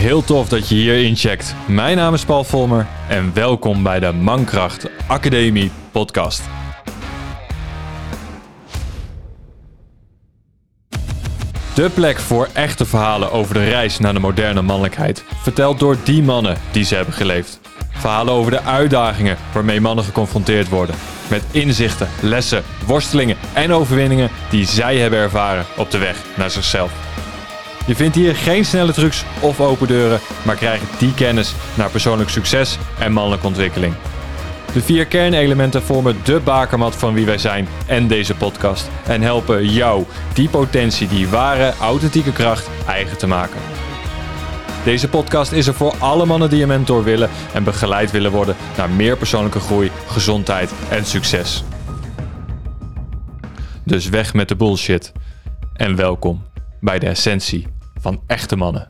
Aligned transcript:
Heel 0.00 0.24
tof 0.24 0.48
dat 0.48 0.68
je 0.68 0.74
hier 0.74 1.04
incheckt. 1.04 1.54
Mijn 1.68 1.96
naam 1.96 2.14
is 2.14 2.24
Paul 2.24 2.44
Volmer 2.44 2.86
en 3.08 3.34
welkom 3.34 3.82
bij 3.82 4.00
de 4.00 4.12
Mankracht 4.12 4.86
Academie 5.06 5.70
podcast. 5.90 6.42
De 11.74 11.90
plek 11.94 12.18
voor 12.18 12.48
echte 12.52 12.86
verhalen 12.86 13.32
over 13.32 13.54
de 13.54 13.64
reis 13.64 13.98
naar 13.98 14.12
de 14.12 14.18
moderne 14.18 14.62
mannelijkheid, 14.62 15.24
verteld 15.42 15.78
door 15.78 15.96
die 16.04 16.22
mannen 16.22 16.56
die 16.70 16.84
ze 16.84 16.94
hebben 16.94 17.14
geleefd. 17.14 17.60
Verhalen 17.90 18.32
over 18.32 18.50
de 18.50 18.62
uitdagingen 18.62 19.36
waarmee 19.52 19.80
mannen 19.80 20.04
geconfronteerd 20.04 20.68
worden, 20.68 20.96
met 21.30 21.44
inzichten, 21.50 22.08
lessen, 22.22 22.62
worstelingen 22.86 23.36
en 23.52 23.72
overwinningen 23.72 24.30
die 24.50 24.66
zij 24.66 24.96
hebben 24.96 25.18
ervaren 25.18 25.64
op 25.76 25.90
de 25.90 25.98
weg 25.98 26.16
naar 26.36 26.50
zichzelf. 26.50 27.09
Je 27.86 27.94
vindt 27.94 28.16
hier 28.16 28.36
geen 28.36 28.64
snelle 28.64 28.92
trucs 28.92 29.24
of 29.40 29.60
open 29.60 29.86
deuren, 29.86 30.20
maar 30.42 30.56
krijgt 30.56 30.98
die 30.98 31.14
kennis 31.14 31.54
naar 31.74 31.90
persoonlijk 31.90 32.30
succes 32.30 32.78
en 32.98 33.12
mannelijke 33.12 33.46
ontwikkeling. 33.46 33.94
De 34.72 34.80
vier 34.80 35.06
kernelementen 35.06 35.82
vormen 35.82 36.16
de 36.24 36.40
bakermat 36.44 36.96
van 36.96 37.14
wie 37.14 37.26
wij 37.26 37.38
zijn 37.38 37.68
en 37.86 38.06
deze 38.06 38.34
podcast 38.34 38.88
en 39.06 39.22
helpen 39.22 39.68
jou 39.68 40.04
die 40.34 40.48
potentie, 40.48 41.08
die 41.08 41.28
ware, 41.28 41.72
authentieke 41.80 42.32
kracht 42.32 42.68
eigen 42.86 43.18
te 43.18 43.26
maken. 43.26 43.60
Deze 44.84 45.08
podcast 45.08 45.52
is 45.52 45.66
er 45.66 45.74
voor 45.74 45.94
alle 45.98 46.26
mannen 46.26 46.50
die 46.50 46.62
een 46.62 46.68
mentor 46.68 47.04
willen 47.04 47.30
en 47.52 47.64
begeleid 47.64 48.10
willen 48.10 48.30
worden 48.30 48.56
naar 48.76 48.90
meer 48.90 49.16
persoonlijke 49.16 49.60
groei, 49.60 49.90
gezondheid 50.06 50.72
en 50.90 51.04
succes. 51.04 51.64
Dus 53.84 54.08
weg 54.08 54.34
met 54.34 54.48
de 54.48 54.56
bullshit 54.56 55.12
en 55.74 55.96
welkom 55.96 56.42
bij 56.80 56.98
de 56.98 57.06
essentie 57.06 57.66
van 58.00 58.22
echte 58.26 58.56
mannen. 58.56 58.88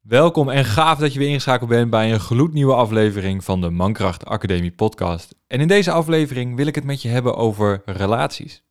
Welkom 0.00 0.48
en 0.48 0.64
gaaf 0.64 0.98
dat 0.98 1.12
je 1.12 1.18
weer 1.18 1.28
ingeschakeld 1.28 1.68
bent 1.68 1.90
bij 1.90 2.12
een 2.12 2.20
gloednieuwe 2.20 2.74
aflevering 2.74 3.44
van 3.44 3.60
de 3.60 3.70
Mankracht 3.70 4.24
Academie 4.24 4.72
podcast. 4.72 5.34
En 5.46 5.60
in 5.60 5.68
deze 5.68 5.90
aflevering 5.90 6.56
wil 6.56 6.66
ik 6.66 6.74
het 6.74 6.84
met 6.84 7.02
je 7.02 7.08
hebben 7.08 7.36
over 7.36 7.82
relaties. 7.84 8.62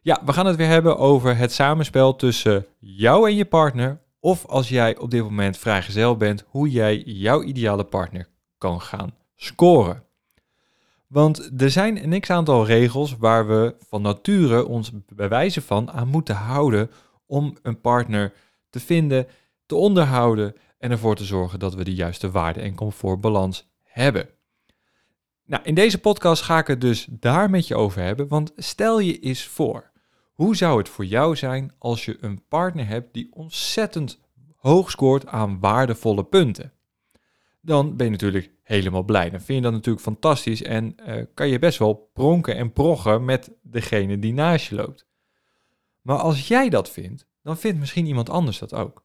Ja, 0.00 0.22
we 0.24 0.32
gaan 0.32 0.46
het 0.46 0.56
weer 0.56 0.66
hebben 0.66 0.98
over 0.98 1.36
het 1.36 1.52
samenspel 1.52 2.16
tussen 2.16 2.66
jou 2.78 3.28
en 3.28 3.36
je 3.36 3.44
partner. 3.44 4.00
Of 4.20 4.46
als 4.46 4.68
jij 4.68 4.98
op 4.98 5.10
dit 5.10 5.22
moment 5.22 5.56
vrijgezel 5.56 6.16
bent, 6.16 6.44
hoe 6.48 6.70
jij 6.70 6.98
jouw 6.98 7.42
ideale 7.42 7.84
partner 7.84 8.28
kan 8.58 8.80
gaan 8.80 9.14
scoren. 9.36 10.02
Want 11.12 11.60
er 11.60 11.70
zijn 11.70 12.12
een 12.12 12.20
x-aantal 12.20 12.66
regels 12.66 13.16
waar 13.16 13.46
we 13.46 13.74
van 13.88 14.02
nature 14.02 14.66
ons 14.66 14.92
bij 15.06 15.50
van 15.50 15.90
aan 15.90 16.08
moeten 16.08 16.34
houden 16.34 16.90
om 17.26 17.56
een 17.62 17.80
partner 17.80 18.32
te 18.70 18.80
vinden, 18.80 19.26
te 19.66 19.74
onderhouden 19.74 20.54
en 20.78 20.90
ervoor 20.90 21.16
te 21.16 21.24
zorgen 21.24 21.58
dat 21.58 21.74
we 21.74 21.84
de 21.84 21.94
juiste 21.94 22.30
waarde- 22.30 22.60
en 22.60 22.74
comfortbalans 22.74 23.68
hebben. 23.82 24.28
Nou, 25.46 25.62
in 25.62 25.74
deze 25.74 25.98
podcast 25.98 26.42
ga 26.42 26.58
ik 26.58 26.66
het 26.66 26.80
dus 26.80 27.06
daar 27.10 27.50
met 27.50 27.66
je 27.66 27.76
over 27.76 28.02
hebben, 28.02 28.28
want 28.28 28.52
stel 28.56 28.98
je 28.98 29.18
eens 29.18 29.46
voor, 29.46 29.90
hoe 30.32 30.56
zou 30.56 30.78
het 30.78 30.88
voor 30.88 31.04
jou 31.04 31.36
zijn 31.36 31.72
als 31.78 32.04
je 32.04 32.16
een 32.20 32.42
partner 32.48 32.86
hebt 32.86 33.14
die 33.14 33.28
ontzettend 33.32 34.18
hoog 34.56 34.90
scoort 34.90 35.26
aan 35.26 35.60
waardevolle 35.60 36.24
punten? 36.24 36.72
Dan 37.64 37.96
ben 37.96 38.06
je 38.06 38.12
natuurlijk 38.12 38.50
helemaal 38.62 39.02
blij. 39.02 39.30
Dan 39.30 39.40
vind 39.40 39.58
je 39.58 39.64
dat 39.64 39.72
natuurlijk 39.72 40.04
fantastisch 40.04 40.62
en 40.62 40.94
uh, 41.06 41.22
kan 41.34 41.48
je 41.48 41.58
best 41.58 41.78
wel 41.78 42.10
pronken 42.12 42.56
en 42.56 42.72
proggen 42.72 43.24
met 43.24 43.50
degene 43.62 44.18
die 44.18 44.32
naast 44.32 44.66
je 44.66 44.74
loopt. 44.74 45.06
Maar 46.00 46.18
als 46.18 46.48
jij 46.48 46.68
dat 46.68 46.90
vindt, 46.90 47.26
dan 47.42 47.58
vindt 47.58 47.78
misschien 47.78 48.06
iemand 48.06 48.30
anders 48.30 48.58
dat 48.58 48.74
ook. 48.74 49.04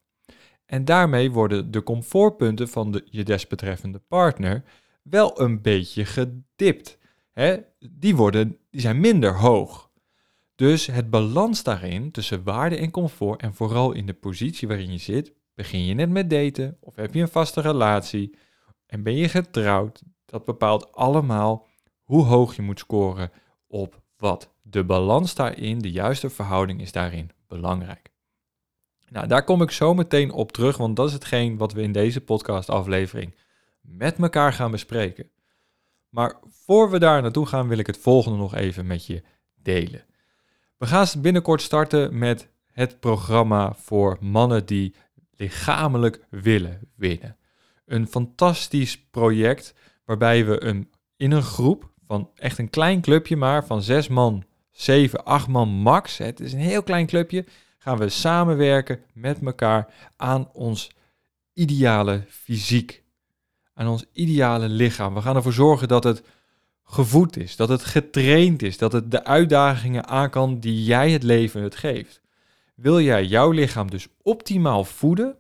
En 0.66 0.86
daarmee 0.86 1.32
worden 1.32 1.72
de 1.72 1.84
comfortpunten 1.84 2.70
van 2.70 2.92
de, 2.92 3.08
je 3.10 3.24
desbetreffende 3.24 4.00
partner 4.00 4.64
wel 5.02 5.42
een 5.42 5.62
beetje 5.62 6.06
gedipt. 6.06 6.98
Hè? 7.32 7.58
Die, 7.80 8.16
worden, 8.16 8.58
die 8.70 8.82
zijn 8.82 9.00
minder 9.00 9.38
hoog. 9.38 9.92
Dus 10.56 10.86
het 10.86 11.10
balans 11.10 11.64
daarin 11.64 12.12
tussen 12.12 12.44
waarde 12.44 12.78
en 12.78 12.92
comfort 12.92 13.42
en 13.42 13.54
vooral 13.54 13.92
in 13.92 14.06
de 14.06 14.14
positie 14.14 14.68
waarin 14.68 14.92
je 14.92 14.98
zit, 14.98 15.34
begin 15.56 15.86
je 15.86 15.94
net 15.94 16.10
met 16.10 16.30
daten 16.30 16.78
of 16.80 16.96
heb 16.96 17.14
je 17.14 17.22
een 17.22 17.28
vaste 17.28 17.62
relatie 17.62 18.36
en 18.88 19.04
ben 19.04 19.16
je 19.16 19.30
getrouwd, 19.30 20.04
dat 20.26 20.46
bepaalt 20.46 20.96
allemaal 20.96 21.68
hoe 22.04 22.26
hoog 22.26 22.56
je 22.56 22.62
moet 22.62 22.80
scoren 22.80 23.32
op 23.68 24.02
wat. 24.18 24.56
De 24.62 24.84
balans 24.84 25.36
daarin, 25.36 25.80
de 25.80 25.92
juiste 25.92 26.30
verhouding 26.30 26.82
is 26.82 26.92
daarin 26.92 27.32
belangrijk. 27.48 28.12
Nou, 29.10 29.28
daar 29.28 29.44
kom 29.44 29.62
ik 29.62 29.72
zo 29.72 29.94
meteen 29.94 30.32
op 30.32 30.52
terug, 30.52 30.78
want 30.78 30.96
dat 30.96 31.08
is 31.08 31.14
hetgeen 31.14 31.58
wat 31.58 31.74
we 31.74 31.82
in 31.82 31.92
deze 31.92 32.22
podcastaflevering 32.22 33.36
met 33.82 34.20
elkaar 34.20 34.54
gaan 34.54 34.72
bespreken. 34.72 35.30
Maar 36.10 36.40
voor 36.50 36.90
we 36.90 37.00
daar 37.00 37.22
naartoe 37.22 37.46
gaan, 37.46 37.68
wil 37.68 37.78
ik 37.78 37.88
het 37.88 37.98
volgende 37.98 38.38
nog 38.38 38.56
even 38.56 38.88
met 38.88 39.06
je 39.06 39.24
delen. 39.56 40.06
We 40.78 40.86
gaan 40.86 41.08
binnenkort 41.22 41.62
starten 41.62 42.18
met 42.18 42.50
het 42.72 43.00
programma 43.00 43.74
voor 43.74 44.18
mannen 44.20 44.66
die 44.66 44.96
lichamelijk 45.36 46.26
willen 46.30 46.80
winnen. 46.96 47.38
Een 47.88 48.08
fantastisch 48.08 48.98
project 48.98 49.74
waarbij 50.06 50.46
we 50.46 50.64
een, 50.64 50.92
in 51.16 51.32
een 51.32 51.44
groep 51.44 51.92
van 52.08 52.30
echt 52.36 52.58
een 52.58 52.70
klein 52.70 53.02
clubje 53.02 53.36
maar, 53.36 53.66
van 53.66 53.82
zes 53.82 54.08
man, 54.08 54.44
zeven, 54.72 55.26
acht 55.26 55.48
man 55.48 55.70
max, 55.70 56.18
het 56.18 56.40
is 56.40 56.54
een 56.54 56.60
heel 56.60 56.84
klein 56.84 57.06
clubje, 57.06 57.46
gaan 57.78 57.98
we 57.98 58.10
samenwerken 58.10 59.00
met 59.14 59.40
elkaar 59.42 59.94
aan 60.16 60.50
ons 60.54 60.92
ideale 61.54 62.24
fysiek. 62.28 63.04
Aan 63.74 63.88
ons 63.88 64.06
ideale 64.14 64.70
lichaam. 64.70 65.14
We 65.14 65.22
gaan 65.22 65.36
ervoor 65.36 65.54
zorgen 65.54 65.88
dat 65.88 66.04
het 66.04 66.24
gevoed 66.84 67.38
is, 67.38 67.56
dat 67.56 67.70
het 67.70 67.84
getraind 67.84 68.62
is, 68.62 68.78
dat 68.78 68.92
het 68.92 69.12
de 69.12 69.24
uitdagingen 69.24 70.08
aan 70.08 70.30
kan 70.30 70.60
die 70.60 70.84
jij 70.84 71.12
het 71.12 71.24
leven 71.24 71.62
het 71.62 71.76
geeft. 71.76 72.22
Wil 72.76 73.02
jij 73.02 73.26
jouw 73.26 73.52
lichaam 73.52 73.90
dus 73.90 74.08
optimaal 74.22 74.84
voeden 74.84 75.38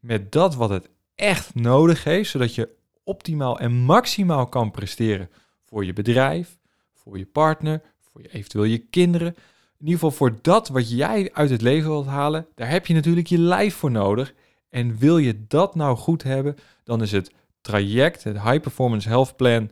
met 0.00 0.32
dat 0.32 0.54
wat 0.54 0.70
het 0.70 0.88
echt 1.20 1.54
nodig 1.54 2.04
heeft, 2.04 2.30
zodat 2.30 2.54
je 2.54 2.68
optimaal 3.04 3.58
en 3.58 3.72
maximaal 3.72 4.46
kan 4.46 4.70
presteren 4.70 5.30
voor 5.64 5.84
je 5.84 5.92
bedrijf, 5.92 6.58
voor 6.94 7.18
je 7.18 7.26
partner, 7.26 7.82
voor 8.00 8.22
je, 8.22 8.28
eventueel 8.28 8.64
je 8.64 8.78
kinderen, 8.78 9.36
in 9.78 9.86
ieder 9.86 9.94
geval 9.94 10.10
voor 10.10 10.38
dat 10.42 10.68
wat 10.68 10.90
jij 10.90 11.30
uit 11.32 11.50
het 11.50 11.62
leven 11.62 11.90
wilt 11.90 12.06
halen, 12.06 12.46
daar 12.54 12.70
heb 12.70 12.86
je 12.86 12.94
natuurlijk 12.94 13.26
je 13.26 13.38
lijf 13.38 13.74
voor 13.74 13.90
nodig. 13.90 14.34
En 14.68 14.98
wil 14.98 15.18
je 15.18 15.46
dat 15.46 15.74
nou 15.74 15.96
goed 15.96 16.22
hebben, 16.22 16.56
dan 16.84 17.02
is 17.02 17.12
het 17.12 17.32
traject, 17.60 18.24
het 18.24 18.42
High 18.42 18.60
Performance 18.60 19.08
Health 19.08 19.36
Plan, 19.36 19.70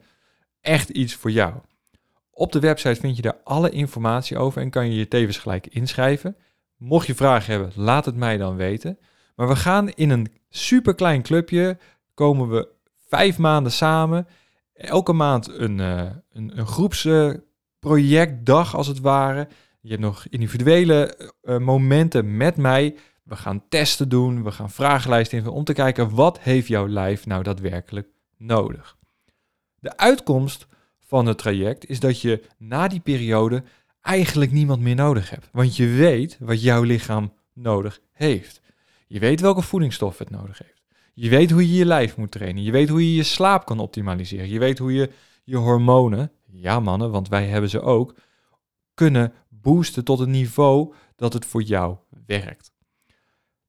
echt 0.60 0.88
iets 0.88 1.14
voor 1.14 1.30
jou. 1.30 1.54
Op 2.30 2.52
de 2.52 2.60
website 2.60 3.00
vind 3.00 3.16
je 3.16 3.22
daar 3.22 3.40
alle 3.44 3.70
informatie 3.70 4.38
over 4.38 4.62
en 4.62 4.70
kan 4.70 4.90
je 4.90 4.98
je 4.98 5.08
tevens 5.08 5.38
gelijk 5.38 5.66
inschrijven. 5.66 6.36
Mocht 6.76 7.06
je 7.06 7.14
vragen 7.14 7.52
hebben, 7.52 7.72
laat 7.74 8.04
het 8.04 8.16
mij 8.16 8.36
dan 8.36 8.56
weten. 8.56 8.98
Maar 9.38 9.48
we 9.48 9.56
gaan 9.56 9.88
in 9.88 10.10
een 10.10 10.32
super 10.48 10.94
klein 10.94 11.22
clubje, 11.22 11.78
komen 12.14 12.48
we 12.48 12.68
vijf 13.08 13.38
maanden 13.38 13.72
samen. 13.72 14.26
Elke 14.74 15.12
maand 15.12 15.48
een, 15.48 15.78
uh, 15.78 16.02
een, 16.32 16.58
een 16.58 16.66
groepsprojectdag 16.66 18.76
als 18.76 18.86
het 18.86 19.00
ware. 19.00 19.48
Je 19.80 19.88
hebt 19.88 20.00
nog 20.00 20.26
individuele 20.28 21.30
uh, 21.42 21.58
momenten 21.58 22.36
met 22.36 22.56
mij. 22.56 22.96
We 23.22 23.36
gaan 23.36 23.68
testen 23.68 24.08
doen, 24.08 24.44
we 24.44 24.50
gaan 24.50 24.70
vragenlijsten 24.70 25.36
invullen 25.36 25.58
om 25.58 25.64
te 25.64 25.72
kijken 25.72 26.14
wat 26.14 26.40
heeft 26.40 26.68
jouw 26.68 26.88
lijf 26.88 27.26
nou 27.26 27.42
daadwerkelijk 27.42 28.08
nodig. 28.36 28.96
De 29.78 29.96
uitkomst 29.96 30.66
van 30.98 31.26
het 31.26 31.38
traject 31.38 31.86
is 31.86 32.00
dat 32.00 32.20
je 32.20 32.44
na 32.56 32.88
die 32.88 33.00
periode 33.00 33.62
eigenlijk 34.00 34.52
niemand 34.52 34.80
meer 34.80 34.94
nodig 34.94 35.30
hebt. 35.30 35.48
Want 35.52 35.76
je 35.76 35.86
weet 35.86 36.36
wat 36.40 36.62
jouw 36.62 36.82
lichaam 36.82 37.32
nodig 37.52 38.00
heeft. 38.12 38.60
Je 39.08 39.18
weet 39.18 39.40
welke 39.40 39.62
voedingsstof 39.62 40.18
het 40.18 40.30
nodig 40.30 40.58
heeft. 40.58 40.82
Je 41.14 41.28
weet 41.28 41.50
hoe 41.50 41.68
je 41.68 41.74
je 41.74 41.84
lijf 41.84 42.16
moet 42.16 42.30
trainen. 42.30 42.62
Je 42.62 42.70
weet 42.70 42.88
hoe 42.88 43.10
je 43.10 43.14
je 43.14 43.22
slaap 43.22 43.66
kan 43.66 43.78
optimaliseren. 43.78 44.48
Je 44.48 44.58
weet 44.58 44.78
hoe 44.78 44.92
je 44.92 45.10
je 45.44 45.56
hormonen, 45.56 46.32
ja 46.44 46.80
mannen, 46.80 47.10
want 47.10 47.28
wij 47.28 47.46
hebben 47.46 47.70
ze 47.70 47.80
ook, 47.80 48.14
kunnen 48.94 49.32
boosten 49.48 50.04
tot 50.04 50.20
een 50.20 50.30
niveau 50.30 50.94
dat 51.16 51.32
het 51.32 51.44
voor 51.44 51.62
jou 51.62 51.96
werkt. 52.26 52.72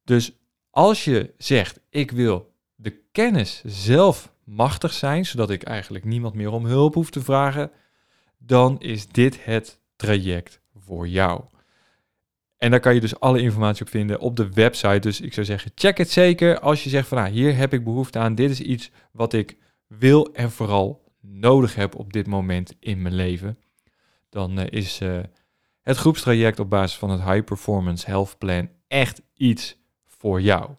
Dus 0.03 0.31
als 0.69 1.03
je 1.03 1.33
zegt, 1.38 1.80
ik 1.89 2.12
wil 2.12 2.53
de 2.75 3.01
kennis 3.12 3.62
zelf 3.65 4.33
machtig 4.44 4.94
zijn, 4.94 5.25
zodat 5.25 5.50
ik 5.50 5.63
eigenlijk 5.63 6.06
niemand 6.06 6.33
meer 6.33 6.51
om 6.51 6.65
hulp 6.65 6.94
hoef 6.94 7.09
te 7.09 7.21
vragen, 7.21 7.71
dan 8.38 8.80
is 8.80 9.07
dit 9.07 9.45
het 9.45 9.80
traject 9.95 10.62
voor 10.75 11.07
jou. 11.07 11.44
En 12.59 12.71
daar 12.71 12.79
kan 12.79 12.94
je 12.94 13.00
dus 13.00 13.19
alle 13.19 13.41
informatie 13.41 13.85
op 13.85 13.89
vinden 13.89 14.19
op 14.19 14.35
de 14.35 14.50
website. 14.53 15.00
Dus 15.00 15.21
ik 15.21 15.33
zou 15.33 15.45
zeggen, 15.45 15.71
check 15.75 15.97
het 15.97 16.09
zeker 16.09 16.59
als 16.59 16.83
je 16.83 16.89
zegt 16.89 17.07
van 17.07 17.17
nou, 17.17 17.29
hier 17.29 17.56
heb 17.56 17.73
ik 17.73 17.83
behoefte 17.83 18.19
aan. 18.19 18.35
Dit 18.35 18.50
is 18.50 18.61
iets 18.61 18.91
wat 19.11 19.33
ik 19.33 19.57
wil 19.88 20.33
en 20.33 20.51
vooral 20.51 21.03
nodig 21.21 21.75
heb 21.75 21.95
op 21.95 22.13
dit 22.13 22.27
moment 22.27 22.75
in 22.79 23.01
mijn 23.01 23.15
leven. 23.15 23.57
Dan 24.29 24.59
uh, 24.59 24.65
is 24.69 25.01
uh, 25.01 25.19
het 25.81 25.97
groepstraject 25.97 26.59
op 26.59 26.69
basis 26.69 26.97
van 26.97 27.09
het 27.09 27.23
High 27.23 27.44
Performance 27.44 28.06
Health 28.06 28.38
Plan 28.38 28.69
echt 28.88 29.21
iets 29.33 29.77
voor 30.05 30.41
jou. 30.41 30.69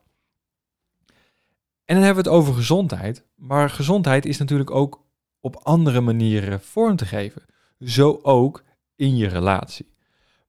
En 1.85 1.97
dan 1.97 2.05
hebben 2.05 2.25
we 2.25 2.31
het 2.31 2.39
over 2.39 2.55
gezondheid, 2.55 3.25
maar 3.35 3.71
gezondheid 3.71 4.27
is 4.27 4.39
natuurlijk 4.39 4.71
ook 4.71 5.07
op 5.41 5.57
andere 5.57 6.01
manieren 6.01 6.61
vorm 6.61 6.97
te 6.97 7.07
geven. 7.07 7.43
Zo 7.79 8.19
ook 8.23 8.65
in 8.97 9.17
je 9.17 9.29
relatie. 9.29 9.95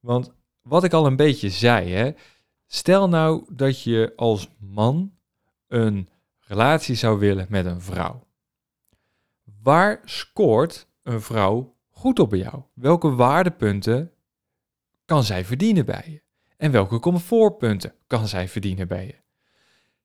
Want 0.00 0.32
wat 0.62 0.84
ik 0.84 0.92
al 0.92 1.06
een 1.06 1.16
beetje 1.16 1.50
zei, 1.50 1.92
hè, 1.92 2.10
stel 2.66 3.08
nou 3.08 3.44
dat 3.48 3.82
je 3.82 4.12
als 4.16 4.48
man 4.58 5.12
een 5.68 6.08
relatie 6.38 6.94
zou 6.94 7.18
willen 7.18 7.46
met 7.48 7.66
een 7.66 7.80
vrouw. 7.80 8.26
Waar 9.62 10.00
scoort 10.04 10.86
een 11.02 11.20
vrouw 11.20 11.76
goed 11.90 12.18
op 12.18 12.30
bij 12.30 12.38
jou? 12.38 12.62
Welke 12.74 13.14
waardepunten 13.14 14.12
kan 15.04 15.24
zij 15.24 15.44
verdienen 15.44 15.86
bij 15.86 16.04
je? 16.06 16.22
En 16.56 16.70
welke 16.70 16.98
comfortpunten 16.98 17.94
kan 18.06 18.28
zij 18.28 18.48
verdienen 18.48 18.88
bij 18.88 19.06
je? 19.06 19.16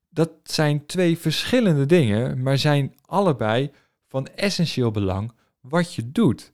Dat 0.08 0.30
zijn 0.42 0.86
twee 0.86 1.18
verschillende 1.18 1.86
dingen, 1.86 2.42
maar 2.42 2.58
zijn 2.58 2.94
allebei 3.04 3.70
van 4.06 4.26
essentieel 4.26 4.90
belang 4.90 5.32
wat 5.60 5.94
je 5.94 6.12
doet. 6.12 6.52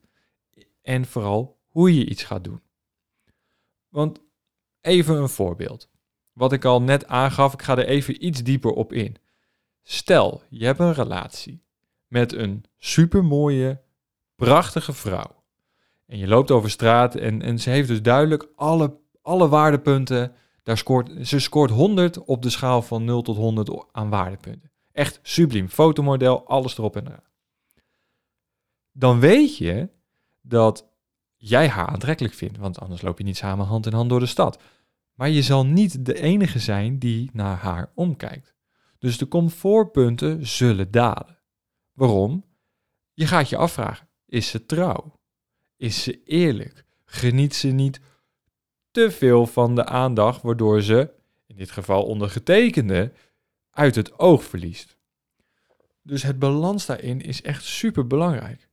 En 0.81 1.05
vooral 1.05 1.59
hoe 1.67 1.95
je 1.95 2.05
iets 2.05 2.23
gaat 2.23 2.43
doen. 2.43 2.61
Want 3.95 4.19
even 4.81 5.15
een 5.15 5.29
voorbeeld. 5.29 5.89
Wat 6.33 6.51
ik 6.51 6.65
al 6.65 6.81
net 6.81 7.07
aangaf, 7.07 7.53
ik 7.53 7.61
ga 7.61 7.77
er 7.77 7.85
even 7.85 8.25
iets 8.25 8.43
dieper 8.43 8.71
op 8.71 8.93
in. 8.93 9.15
Stel, 9.83 10.41
je 10.49 10.65
hebt 10.65 10.79
een 10.79 10.93
relatie 10.93 11.63
met 12.07 12.33
een 12.33 12.63
supermooie, 12.77 13.81
prachtige 14.35 14.93
vrouw. 14.93 15.43
En 16.05 16.17
je 16.17 16.27
loopt 16.27 16.51
over 16.51 16.69
straat 16.69 17.15
en, 17.15 17.41
en 17.41 17.59
ze 17.59 17.69
heeft 17.69 17.87
dus 17.87 18.01
duidelijk 18.01 18.47
alle, 18.55 18.97
alle 19.21 19.47
waardepunten. 19.47 20.33
Daar 20.63 20.77
scoort, 20.77 21.27
ze 21.27 21.39
scoort 21.39 21.69
100 21.69 22.23
op 22.23 22.41
de 22.41 22.49
schaal 22.49 22.81
van 22.81 23.03
0 23.03 23.21
tot 23.21 23.35
100 23.35 23.85
aan 23.91 24.09
waardepunten. 24.09 24.71
Echt 24.91 25.19
subliem. 25.23 25.69
Fotomodel, 25.69 26.47
alles 26.47 26.77
erop 26.77 26.95
en 26.95 27.07
eraan. 27.07 27.29
Dan 28.91 29.19
weet 29.19 29.57
je 29.57 29.89
dat 30.41 30.93
jij 31.47 31.67
haar 31.69 31.87
aantrekkelijk 31.87 32.33
vindt, 32.33 32.57
want 32.57 32.79
anders 32.79 33.01
loop 33.01 33.17
je 33.17 33.23
niet 33.23 33.37
samen 33.37 33.65
hand 33.65 33.85
in 33.85 33.93
hand 33.93 34.09
door 34.09 34.19
de 34.19 34.25
stad. 34.25 34.61
Maar 35.13 35.29
je 35.29 35.41
zal 35.41 35.65
niet 35.65 36.05
de 36.05 36.21
enige 36.21 36.59
zijn 36.59 36.99
die 36.99 37.29
naar 37.33 37.57
haar 37.57 37.91
omkijkt. 37.95 38.55
Dus 38.99 39.17
de 39.17 39.27
comfortpunten 39.27 40.47
zullen 40.47 40.91
dalen. 40.91 41.39
Waarom? 41.93 42.45
Je 43.13 43.27
gaat 43.27 43.49
je 43.49 43.57
afvragen: 43.57 44.07
is 44.25 44.49
ze 44.49 44.65
trouw? 44.65 45.19
Is 45.77 46.03
ze 46.03 46.23
eerlijk? 46.23 46.85
Geniet 47.05 47.55
ze 47.55 47.67
niet 47.67 47.99
te 48.91 49.11
veel 49.11 49.45
van 49.47 49.75
de 49.75 49.85
aandacht, 49.85 50.41
waardoor 50.41 50.81
ze, 50.81 51.13
in 51.45 51.55
dit 51.55 51.71
geval 51.71 52.05
ondergetekende, 52.05 53.13
uit 53.69 53.95
het 53.95 54.19
oog 54.19 54.43
verliest? 54.43 54.97
Dus 56.01 56.23
het 56.23 56.39
balans 56.39 56.85
daarin 56.85 57.21
is 57.21 57.41
echt 57.41 57.63
super 57.63 58.07
belangrijk. 58.07 58.69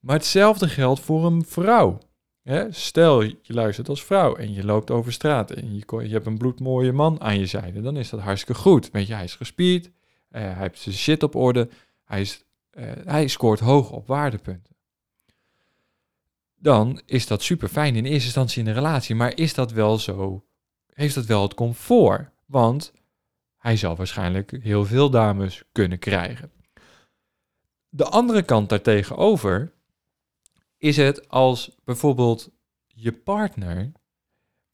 Maar 0.00 0.16
hetzelfde 0.16 0.68
geldt 0.68 1.00
voor 1.00 1.26
een 1.26 1.44
vrouw. 1.44 1.98
Stel, 2.70 3.22
je 3.22 3.38
luistert 3.46 3.88
als 3.88 4.04
vrouw 4.04 4.36
en 4.36 4.52
je 4.52 4.64
loopt 4.64 4.90
over 4.90 5.12
straat 5.12 5.50
en 5.50 5.74
je, 5.74 5.84
je 5.86 6.12
hebt 6.12 6.26
een 6.26 6.38
bloedmooie 6.38 6.92
man 6.92 7.20
aan 7.20 7.38
je 7.38 7.46
zijde, 7.46 7.80
dan 7.80 7.96
is 7.96 8.10
dat 8.10 8.20
hartstikke 8.20 8.60
goed. 8.60 8.90
Weet 8.90 9.06
je, 9.06 9.14
hij 9.14 9.24
is 9.24 9.34
gespierd, 9.34 9.86
uh, 9.86 9.92
hij 10.30 10.54
heeft 10.54 10.78
zijn 10.78 10.94
shit 10.94 11.22
op 11.22 11.34
orde, 11.34 11.68
hij, 12.04 12.20
is, 12.20 12.44
uh, 12.72 12.90
hij 13.04 13.26
scoort 13.26 13.60
hoog 13.60 13.90
op 13.90 14.06
waardepunten. 14.06 14.76
Dan 16.56 17.00
is 17.06 17.26
dat 17.26 17.42
super 17.42 17.68
fijn 17.68 17.96
in 17.96 18.04
eerste 18.04 18.24
instantie 18.24 18.62
in 18.62 18.68
een 18.68 18.74
relatie, 18.74 19.14
maar 19.14 19.36
is 19.36 19.54
dat 19.54 19.72
wel 19.72 19.98
zo? 19.98 20.44
Heeft 20.92 21.14
dat 21.14 21.26
wel 21.26 21.42
het 21.42 21.54
comfort? 21.54 22.30
Want 22.46 22.92
hij 23.56 23.76
zal 23.76 23.96
waarschijnlijk 23.96 24.58
heel 24.62 24.84
veel 24.84 25.10
dames 25.10 25.62
kunnen 25.72 25.98
krijgen. 25.98 26.52
De 27.88 28.04
andere 28.04 28.42
kant 28.42 28.68
daartegenover 28.68 29.72
is 30.80 30.96
het 30.96 31.28
als 31.28 31.76
bijvoorbeeld 31.84 32.50
je 32.86 33.12
partner 33.12 33.92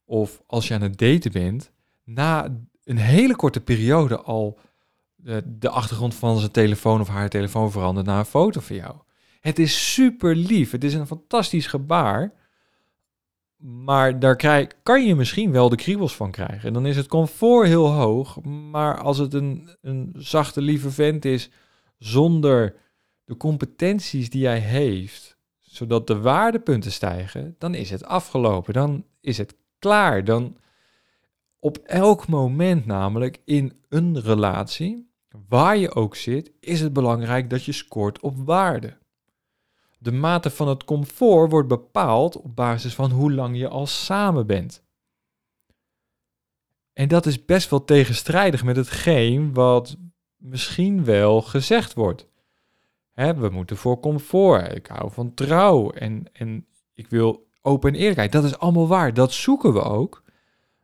of 0.05 0.41
als 0.45 0.67
je 0.67 0.73
aan 0.73 0.81
het 0.81 0.97
daten 0.97 1.31
bent, 1.31 1.71
na 2.03 2.57
een 2.83 2.97
hele 2.97 3.35
korte 3.35 3.61
periode 3.61 4.21
al 4.21 4.59
de, 5.15 5.43
de 5.45 5.69
achtergrond 5.69 6.15
van 6.15 6.39
zijn 6.39 6.51
telefoon 6.51 7.01
of 7.01 7.07
haar 7.07 7.29
telefoon 7.29 7.71
verandert 7.71 8.05
naar 8.05 8.19
een 8.19 8.25
foto 8.25 8.59
van 8.61 8.75
jou. 8.75 8.95
Het 9.39 9.59
is 9.59 9.93
super 9.93 10.35
lief, 10.35 10.71
het 10.71 10.83
is 10.83 10.93
een 10.93 11.07
fantastisch 11.07 11.67
gebaar, 11.67 12.33
maar 13.57 14.19
daar 14.19 14.65
kan 14.83 15.05
je 15.05 15.15
misschien 15.15 15.51
wel 15.51 15.69
de 15.69 15.75
kriebels 15.75 16.15
van 16.15 16.31
krijgen. 16.31 16.67
En 16.67 16.73
dan 16.73 16.85
is 16.85 16.95
het 16.95 17.07
comfort 17.07 17.67
heel 17.67 17.91
hoog, 17.91 18.41
maar 18.43 19.01
als 19.01 19.17
het 19.17 19.33
een, 19.33 19.69
een 19.81 20.13
zachte, 20.17 20.61
lieve 20.61 20.91
vent 20.91 21.25
is 21.25 21.49
zonder 21.97 22.75
de 23.23 23.37
competenties 23.37 24.29
die 24.29 24.45
hij 24.45 24.59
heeft, 24.59 25.36
zodat 25.77 26.07
de 26.07 26.19
waardepunten 26.19 26.91
stijgen, 26.91 27.55
dan 27.57 27.73
is 27.73 27.89
het 27.89 28.05
afgelopen. 28.05 28.73
Dan 28.73 29.05
is 29.21 29.37
het 29.37 29.55
klaar. 29.79 30.23
Dan 30.23 30.57
op 31.59 31.77
elk 31.77 32.27
moment 32.27 32.85
namelijk 32.85 33.41
in 33.45 33.73
een 33.89 34.21
relatie, 34.21 35.11
waar 35.47 35.77
je 35.77 35.93
ook 35.93 36.15
zit, 36.15 36.51
is 36.59 36.81
het 36.81 36.93
belangrijk 36.93 37.49
dat 37.49 37.63
je 37.63 37.71
scoort 37.71 38.19
op 38.19 38.37
waarde. 38.37 38.97
De 39.99 40.11
mate 40.11 40.49
van 40.49 40.67
het 40.67 40.83
comfort 40.83 41.51
wordt 41.51 41.67
bepaald 41.67 42.37
op 42.37 42.55
basis 42.55 42.95
van 42.95 43.11
hoe 43.11 43.33
lang 43.33 43.57
je 43.57 43.67
al 43.67 43.87
samen 43.87 44.47
bent. 44.47 44.83
En 46.93 47.07
dat 47.07 47.25
is 47.25 47.45
best 47.45 47.69
wel 47.69 47.85
tegenstrijdig 47.85 48.63
met 48.63 48.75
hetgeen 48.75 49.53
wat 49.53 49.97
misschien 50.37 51.03
wel 51.03 51.41
gezegd 51.41 51.93
wordt. 51.93 52.27
Hè, 53.17 53.35
we 53.35 53.49
moeten 53.49 53.77
voor 53.77 53.99
comfort. 53.99 54.75
Ik 54.75 54.87
hou 54.87 55.11
van 55.11 55.33
trouw 55.33 55.91
en, 55.91 56.25
en 56.33 56.65
ik 56.93 57.09
wil 57.09 57.47
open 57.61 57.93
en 57.93 57.99
eerlijkheid. 57.99 58.31
Dat 58.31 58.43
is 58.43 58.57
allemaal 58.57 58.87
waar. 58.87 59.13
Dat 59.13 59.31
zoeken 59.31 59.73
we 59.73 59.81
ook. 59.81 60.23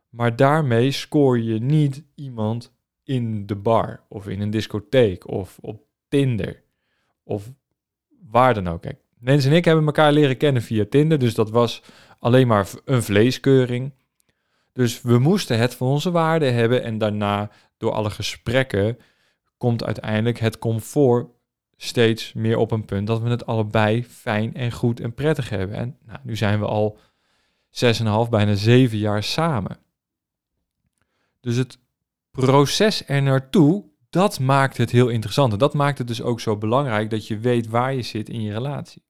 Maar 0.08 0.36
daarmee 0.36 0.90
scoor 0.90 1.38
je 1.38 1.58
niet 1.58 2.04
iemand 2.14 2.72
in 3.02 3.46
de 3.46 3.56
bar 3.56 4.00
of 4.08 4.28
in 4.28 4.40
een 4.40 4.50
discotheek 4.50 5.28
of 5.28 5.58
op 5.60 5.82
Tinder 6.08 6.62
of 7.22 7.52
waar 8.30 8.54
dan 8.54 8.68
ook. 8.68 8.82
Kijk, 8.82 9.00
en 9.24 9.52
ik 9.52 9.64
hebben 9.64 9.86
elkaar 9.86 10.12
leren 10.12 10.36
kennen 10.36 10.62
via 10.62 10.84
Tinder, 10.90 11.18
dus 11.18 11.34
dat 11.34 11.50
was 11.50 11.82
alleen 12.18 12.46
maar 12.46 12.68
een 12.84 13.02
vleeskeuring. 13.02 13.92
Dus 14.72 15.02
we 15.02 15.18
moesten 15.18 15.58
het 15.58 15.74
van 15.74 15.86
onze 15.86 16.10
waarde 16.10 16.46
hebben 16.46 16.82
en 16.82 16.98
daarna 16.98 17.50
door 17.76 17.92
alle 17.92 18.10
gesprekken 18.10 18.98
komt 19.56 19.84
uiteindelijk 19.84 20.38
het 20.38 20.58
comfort 20.58 21.32
steeds 21.76 22.32
meer 22.32 22.56
op 22.56 22.70
een 22.70 22.84
punt 22.84 23.06
dat 23.06 23.22
we 23.22 23.28
het 23.28 23.46
allebei 23.46 24.04
fijn 24.04 24.54
en 24.54 24.72
goed 24.72 25.00
en 25.00 25.14
prettig 25.14 25.48
hebben. 25.48 25.76
En 25.76 25.98
nou, 26.06 26.18
nu 26.22 26.36
zijn 26.36 26.58
we 26.58 26.66
al 26.66 26.98
6,5, 27.70 28.30
bijna 28.30 28.54
7 28.54 28.98
jaar 28.98 29.22
samen. 29.22 29.78
Dus 31.40 31.56
het 31.56 31.78
proces 32.30 33.08
er 33.08 33.22
naartoe, 33.22 33.84
dat 34.10 34.40
maakt 34.40 34.76
het 34.76 34.90
heel 34.90 35.08
interessant. 35.08 35.52
En 35.52 35.58
dat 35.58 35.74
maakt 35.74 35.98
het 35.98 36.08
dus 36.08 36.22
ook 36.22 36.40
zo 36.40 36.56
belangrijk 36.56 37.10
dat 37.10 37.26
je 37.26 37.38
weet 37.38 37.66
waar 37.66 37.94
je 37.94 38.02
zit 38.02 38.28
in 38.28 38.42
je 38.42 38.52
relatie. 38.52 39.02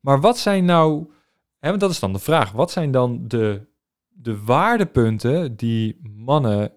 Maar 0.00 0.20
wat 0.20 0.38
zijn 0.38 0.64
nou, 0.64 1.10
hè, 1.58 1.68
want 1.68 1.80
dat 1.80 1.90
is 1.90 2.00
dan 2.00 2.12
de 2.12 2.18
vraag, 2.18 2.52
wat 2.52 2.70
zijn 2.70 2.90
dan 2.90 3.28
de, 3.28 3.66
de 4.08 4.44
waardepunten 4.44 5.56
die 5.56 6.00
mannen 6.02 6.72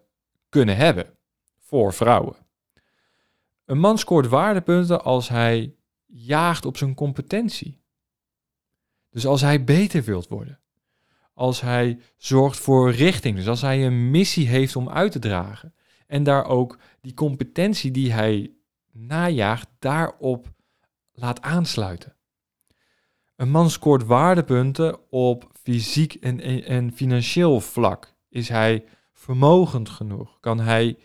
kunnen 0.50 0.78
hebben 0.78 1.06
voor 1.58 1.94
vrouwen? 1.94 2.36
Een 3.68 3.80
man 3.80 3.98
scoort 3.98 4.28
waardepunten 4.28 5.04
als 5.04 5.30
hij 5.30 5.76
jaagt 6.06 6.66
op 6.66 6.78
zijn 6.78 6.94
competentie. 6.94 7.82
Dus 9.10 9.26
als 9.26 9.42
hij 9.42 9.64
beter 9.64 10.04
wilt 10.04 10.28
worden. 10.28 10.60
Als 11.34 11.62
hij 11.62 12.00
zorgt 12.18 12.60
voor 12.60 12.92
richting. 12.92 13.36
Dus 13.36 13.48
als 13.48 13.62
hij 13.62 13.86
een 13.86 14.12
missie 14.12 14.48
heeft 14.48 14.76
om 14.76 14.90
uit 14.90 15.12
te 15.12 15.20
dragen. 15.20 15.74
En 16.06 16.24
daar 16.24 16.46
ook 16.46 16.80
die 17.02 17.14
competentie 17.14 17.92
die 17.92 18.12
hij 18.12 18.52
najaagt, 18.92 19.70
daarop 19.80 20.48
laat 21.12 21.42
aansluiten. 21.42 22.16
Een 23.36 23.50
man 23.50 23.70
scoort 23.70 24.06
waardepunten 24.06 25.12
op 25.12 25.52
fysiek 25.62 26.14
en, 26.14 26.42
en, 26.42 26.64
en 26.64 26.94
financieel 26.94 27.62
vlak. 27.62 28.16
Is 28.30 28.50
hij 28.50 28.86
vermogend 29.14 29.90
genoeg? 29.90 30.40
Kan 30.40 30.60
hij 30.60 30.98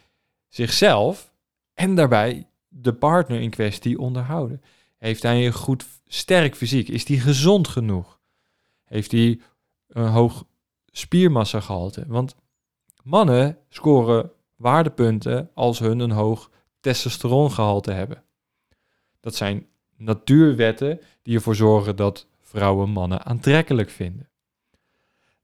zichzelf 0.48 1.32
en 1.74 1.94
daarbij 1.94 2.46
de 2.74 2.92
partner 2.92 3.40
in 3.40 3.50
kwestie 3.50 3.98
onderhouden? 3.98 4.62
Heeft 4.98 5.22
hij 5.22 5.46
een 5.46 5.52
goed, 5.52 5.86
sterk 6.06 6.56
fysiek? 6.56 6.88
Is 6.88 7.08
hij 7.08 7.16
gezond 7.16 7.68
genoeg? 7.68 8.20
Heeft 8.84 9.10
hij 9.12 9.40
een 9.88 10.08
hoog 10.08 10.44
spiermassagehalte? 10.86 12.04
Want 12.06 12.36
mannen 13.02 13.58
scoren 13.68 14.30
waardepunten 14.56 15.50
als 15.54 15.78
hun 15.78 15.98
een 15.98 16.10
hoog 16.10 16.50
testosterongehalte 16.80 17.92
hebben. 17.92 18.24
Dat 19.20 19.34
zijn 19.34 19.66
natuurwetten 19.96 21.00
die 21.22 21.34
ervoor 21.34 21.54
zorgen 21.54 21.96
dat 21.96 22.26
vrouwen 22.40 22.90
mannen 22.90 23.24
aantrekkelijk 23.24 23.90
vinden. 23.90 24.30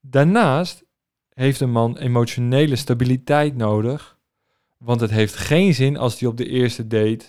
Daarnaast 0.01 0.85
heeft 1.29 1.61
een 1.61 1.71
man 1.71 1.97
emotionele 1.97 2.77
stabiliteit 2.77 3.57
nodig, 3.57 4.18
want 4.79 5.01
het 5.01 5.11
heeft 5.11 5.37
geen 5.37 5.75
zin 5.75 5.97
als 5.97 6.21
hij 6.21 6.29
op 6.29 6.37
de 6.37 6.49
eerste 6.49 6.87
date 6.87 7.25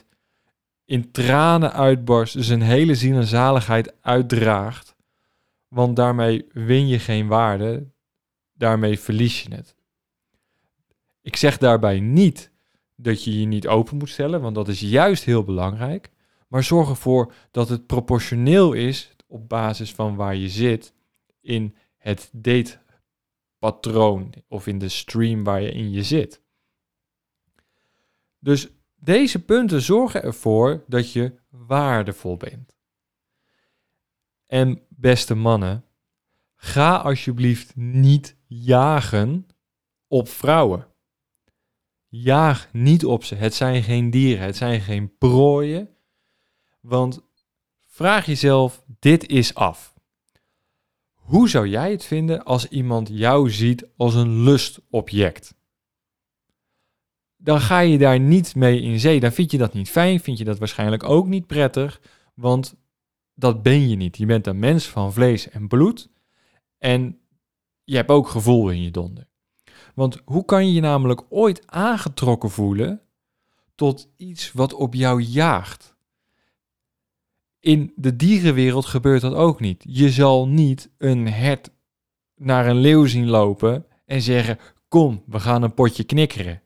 in 0.86 1.12
tranen 1.12 1.74
uitbarst, 1.74 2.36
zijn 2.40 2.62
hele 2.62 2.96
ziel 2.96 3.16
en 3.16 3.28
zaligheid 3.28 3.94
uitdraagt, 4.02 4.96
want 5.68 5.96
daarmee 5.96 6.46
win 6.52 6.88
je 6.88 7.00
geen 7.00 7.28
waarde, 7.28 7.88
daarmee 8.54 9.00
verlies 9.00 9.44
je 9.44 9.56
het. 9.56 9.76
Ik 11.22 11.36
zeg 11.36 11.58
daarbij 11.58 12.00
niet 12.00 12.52
dat 12.96 13.24
je 13.24 13.40
je 13.40 13.46
niet 13.46 13.68
open 13.68 13.98
moet 13.98 14.10
stellen, 14.10 14.42
want 14.42 14.56
dat 14.56 14.68
is 14.68 14.80
juist 14.80 15.24
heel 15.24 15.44
belangrijk. 15.44 16.10
Maar 16.48 16.64
zorg 16.64 16.90
ervoor 16.90 17.34
dat 17.52 17.70
het 17.70 17.86
proportioneel 17.86 18.74
is 18.74 19.16
op 19.28 19.50
basis 19.50 19.94
van 19.94 20.16
waar 20.16 20.36
je 20.36 20.50
zit 20.50 20.94
in 21.42 21.76
het 21.98 22.30
datepatroon 22.34 24.34
of 24.48 24.68
in 24.68 24.80
de 24.80 24.90
stream 24.90 25.44
waar 25.44 25.62
je 25.62 25.72
in 25.72 25.92
je 25.92 26.04
zit. 26.04 26.42
Dus 28.40 28.68
deze 28.96 29.44
punten 29.44 29.82
zorgen 29.82 30.24
ervoor 30.24 30.84
dat 30.88 31.12
je 31.12 31.34
waardevol 31.50 32.38
bent. 32.38 32.78
En 34.46 34.82
beste 34.90 35.36
mannen, 35.36 35.86
ga 36.56 36.96
alsjeblieft 36.96 37.76
niet 37.76 38.36
jagen 38.48 39.48
op 40.08 40.30
vrouwen. 40.30 40.88
Jaag 42.08 42.70
niet 42.74 43.06
op 43.06 43.24
ze. 43.24 43.36
Het 43.36 43.54
zijn 43.54 43.84
geen 43.84 44.10
dieren, 44.10 44.46
het 44.46 44.56
zijn 44.56 44.82
geen 44.82 45.18
prooien. 45.18 45.90
Want 46.82 47.22
vraag 47.88 48.26
jezelf, 48.26 48.84
dit 49.00 49.28
is 49.28 49.56
af. 49.56 49.94
Hoe 51.14 51.50
zou 51.50 51.68
jij 51.68 51.92
het 51.92 52.06
vinden 52.06 52.44
als 52.44 52.68
iemand 52.68 53.10
jou 53.12 53.52
ziet 53.52 53.90
als 53.98 54.16
een 54.16 54.44
lustobject? 54.44 55.59
Dan 57.42 57.62
ga 57.62 57.80
je 57.80 57.98
daar 57.98 58.20
niet 58.20 58.56
mee 58.56 58.82
in 58.82 59.00
zee. 59.00 59.20
Dan 59.20 59.32
vind 59.32 59.52
je 59.52 59.58
dat 59.58 59.74
niet 59.74 59.90
fijn, 59.90 60.20
vind 60.20 60.38
je 60.38 60.44
dat 60.44 60.60
waarschijnlijk 60.60 61.04
ook 61.04 61.28
niet 61.28 61.48
prettig, 61.48 62.02
want 62.34 62.76
dat 63.34 63.64
ben 63.64 63.90
je 63.90 63.96
niet. 63.96 64.18
Je 64.18 64.26
bent 64.26 64.48
een 64.48 64.60
mens 64.60 64.88
van 64.88 65.14
vlees 65.14 65.50
en 65.50 65.68
bloed 65.68 66.10
en 66.78 67.20
je 67.84 67.96
hebt 67.96 68.10
ook 68.10 68.28
gevoel 68.28 68.70
in 68.70 68.82
je 68.82 68.92
donder. 68.92 69.28
Want 69.96 70.22
hoe 70.26 70.46
kan 70.46 70.72
je 70.72 70.82
namelijk 70.82 71.22
ooit 71.30 71.68
aangetrokken 71.68 72.50
voelen 72.50 73.02
tot 73.76 74.10
iets 74.18 74.52
wat 74.52 74.74
op 74.74 74.94
jou 74.94 75.22
jaagt? 75.22 75.96
In 77.60 77.94
de 77.96 78.16
dierenwereld 78.16 78.86
gebeurt 78.86 79.22
dat 79.22 79.34
ook 79.34 79.60
niet. 79.60 79.84
Je 79.88 80.10
zal 80.10 80.48
niet 80.48 80.90
een 80.98 81.28
hert 81.28 81.72
naar 82.36 82.68
een 82.68 82.78
leeuw 82.78 83.06
zien 83.06 83.28
lopen 83.28 83.86
en 84.06 84.22
zeggen: 84.22 84.58
Kom, 84.88 85.24
we 85.26 85.40
gaan 85.40 85.64
een 85.64 85.74
potje 85.74 86.04
knikkeren. 86.04 86.62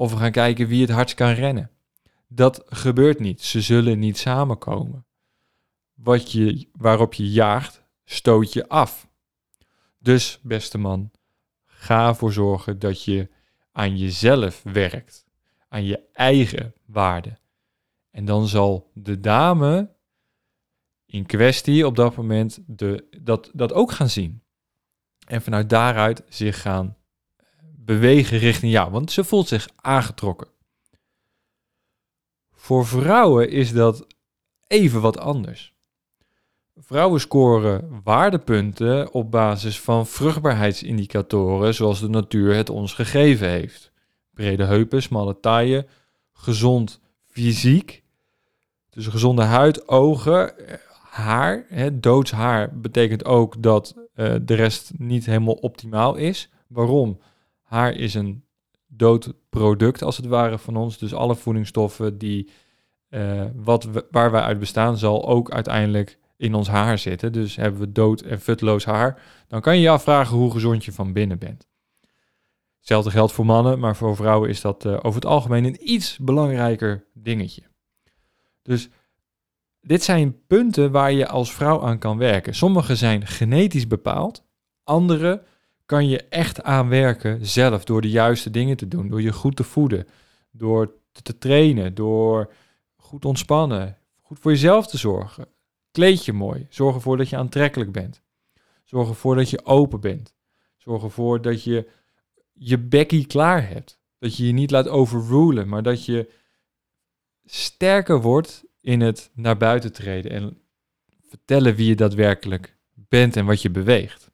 Of 0.00 0.12
we 0.12 0.16
gaan 0.16 0.32
kijken 0.32 0.66
wie 0.66 0.80
het 0.80 0.90
hardst 0.90 1.14
kan 1.14 1.32
rennen. 1.32 1.70
Dat 2.28 2.62
gebeurt 2.66 3.18
niet. 3.18 3.42
Ze 3.42 3.60
zullen 3.60 3.98
niet 3.98 4.18
samenkomen. 4.18 5.06
Wat 5.94 6.32
je, 6.32 6.68
waarop 6.72 7.14
je 7.14 7.30
jaagt, 7.30 7.84
stoot 8.04 8.52
je 8.52 8.68
af. 8.68 9.08
Dus, 9.98 10.38
beste 10.42 10.78
man, 10.78 11.10
ga 11.64 12.08
ervoor 12.08 12.32
zorgen 12.32 12.78
dat 12.78 13.04
je 13.04 13.28
aan 13.72 13.96
jezelf 13.96 14.62
werkt. 14.62 15.26
Aan 15.68 15.84
je 15.84 16.00
eigen 16.12 16.74
waarde. 16.86 17.38
En 18.10 18.24
dan 18.24 18.46
zal 18.46 18.90
de 18.94 19.20
dame 19.20 19.90
in 21.06 21.26
kwestie 21.26 21.86
op 21.86 21.96
dat 21.96 22.16
moment 22.16 22.58
de, 22.66 23.06
dat, 23.20 23.50
dat 23.52 23.72
ook 23.72 23.92
gaan 23.92 24.10
zien. 24.10 24.42
En 25.26 25.42
vanuit 25.42 25.70
daaruit 25.70 26.22
zich 26.28 26.60
gaan 26.60 26.96
bewegen 27.90 28.38
richting 28.38 28.72
jou, 28.72 28.90
want 28.90 29.12
ze 29.12 29.24
voelt 29.24 29.48
zich 29.48 29.68
aangetrokken. 29.76 30.48
Voor 32.52 32.86
vrouwen 32.86 33.50
is 33.50 33.72
dat 33.72 34.06
even 34.66 35.00
wat 35.00 35.18
anders. 35.18 35.74
Vrouwen 36.76 37.20
scoren 37.20 38.00
waardepunten 38.04 39.12
op 39.12 39.30
basis 39.30 39.80
van 39.80 40.06
vruchtbaarheidsindicatoren 40.06 41.74
zoals 41.74 42.00
de 42.00 42.08
natuur 42.08 42.54
het 42.54 42.70
ons 42.70 42.94
gegeven 42.94 43.48
heeft. 43.48 43.92
Brede 44.34 44.64
heupen, 44.64 45.02
smalle 45.02 45.40
taille, 45.40 45.86
gezond 46.32 47.00
fysiek, 47.26 48.02
dus 48.90 49.06
gezonde 49.06 49.42
huid, 49.42 49.88
ogen, 49.88 50.54
haar. 51.00 51.64
Hè, 51.68 52.00
doods 52.00 52.30
haar 52.30 52.78
betekent 52.78 53.24
ook 53.24 53.62
dat 53.62 53.94
uh, 54.14 54.34
de 54.42 54.54
rest 54.54 54.92
niet 54.96 55.26
helemaal 55.26 55.54
optimaal 55.54 56.16
is. 56.16 56.50
Waarom? 56.66 57.18
Haar 57.70 57.94
is 57.94 58.14
een 58.14 58.44
dood 58.86 59.32
product 59.50 60.02
als 60.02 60.16
het 60.16 60.26
ware 60.26 60.58
van 60.58 60.76
ons. 60.76 60.98
Dus 60.98 61.14
alle 61.14 61.36
voedingsstoffen 61.36 62.18
die, 62.18 62.50
uh, 63.08 63.44
wat 63.54 63.84
we, 63.84 64.06
waar 64.10 64.30
wij 64.30 64.40
uit 64.40 64.58
bestaan, 64.58 64.98
zal 64.98 65.28
ook 65.28 65.50
uiteindelijk 65.50 66.18
in 66.36 66.54
ons 66.54 66.68
haar 66.68 66.98
zitten. 66.98 67.32
Dus 67.32 67.56
hebben 67.56 67.80
we 67.80 67.92
dood 67.92 68.20
en 68.20 68.40
futloos 68.40 68.84
haar, 68.84 69.22
dan 69.48 69.60
kan 69.60 69.76
je 69.76 69.82
je 69.82 69.88
afvragen 69.88 70.36
hoe 70.36 70.50
gezond 70.50 70.84
je 70.84 70.92
van 70.92 71.12
binnen 71.12 71.38
bent. 71.38 71.68
Hetzelfde 72.78 73.10
geldt 73.10 73.32
voor 73.32 73.46
mannen, 73.46 73.78
maar 73.78 73.96
voor 73.96 74.16
vrouwen 74.16 74.48
is 74.48 74.60
dat 74.60 74.84
uh, 74.84 74.92
over 74.92 75.14
het 75.14 75.30
algemeen 75.30 75.64
een 75.64 75.90
iets 75.90 76.18
belangrijker 76.18 77.04
dingetje. 77.14 77.62
Dus 78.62 78.88
dit 79.80 80.02
zijn 80.02 80.46
punten 80.46 80.90
waar 80.90 81.12
je 81.12 81.28
als 81.28 81.54
vrouw 81.54 81.82
aan 81.82 81.98
kan 81.98 82.18
werken. 82.18 82.54
Sommige 82.54 82.96
zijn 82.96 83.26
genetisch 83.26 83.86
bepaald, 83.86 84.44
andere 84.84 85.42
kan 85.90 86.08
je 86.08 86.24
echt 86.28 86.62
aan 86.62 86.88
werken 86.88 87.46
zelf 87.46 87.84
door 87.84 88.00
de 88.00 88.10
juiste 88.10 88.50
dingen 88.50 88.76
te 88.76 88.88
doen, 88.88 89.08
door 89.08 89.22
je 89.22 89.32
goed 89.32 89.56
te 89.56 89.64
voeden, 89.64 90.06
door 90.50 90.94
te 91.22 91.38
trainen, 91.38 91.94
door 91.94 92.52
goed 92.96 93.24
ontspannen, 93.24 93.96
goed 94.20 94.38
voor 94.38 94.50
jezelf 94.50 94.86
te 94.86 94.98
zorgen. 94.98 95.48
Kleed 95.90 96.24
je 96.24 96.32
mooi, 96.32 96.66
zorg 96.68 96.94
ervoor 96.94 97.16
dat 97.16 97.28
je 97.28 97.36
aantrekkelijk 97.36 97.92
bent. 97.92 98.22
Zorg 98.84 99.08
ervoor 99.08 99.36
dat 99.36 99.50
je 99.50 99.64
open 99.64 100.00
bent. 100.00 100.34
Zorg 100.76 101.02
ervoor 101.02 101.42
dat 101.42 101.64
je 101.64 101.88
je 102.52 102.78
bekkie 102.78 103.26
klaar 103.26 103.68
hebt. 103.68 104.00
Dat 104.18 104.36
je 104.36 104.46
je 104.46 104.52
niet 104.52 104.70
laat 104.70 104.88
overrulen, 104.88 105.68
maar 105.68 105.82
dat 105.82 106.04
je 106.04 106.32
sterker 107.44 108.20
wordt 108.20 108.64
in 108.80 109.00
het 109.00 109.30
naar 109.34 109.56
buiten 109.56 109.92
treden 109.92 110.30
en 110.30 110.58
vertellen 111.28 111.74
wie 111.74 111.88
je 111.88 111.96
daadwerkelijk 111.96 112.76
bent 112.94 113.36
en 113.36 113.46
wat 113.46 113.62
je 113.62 113.70
beweegt. 113.70 114.29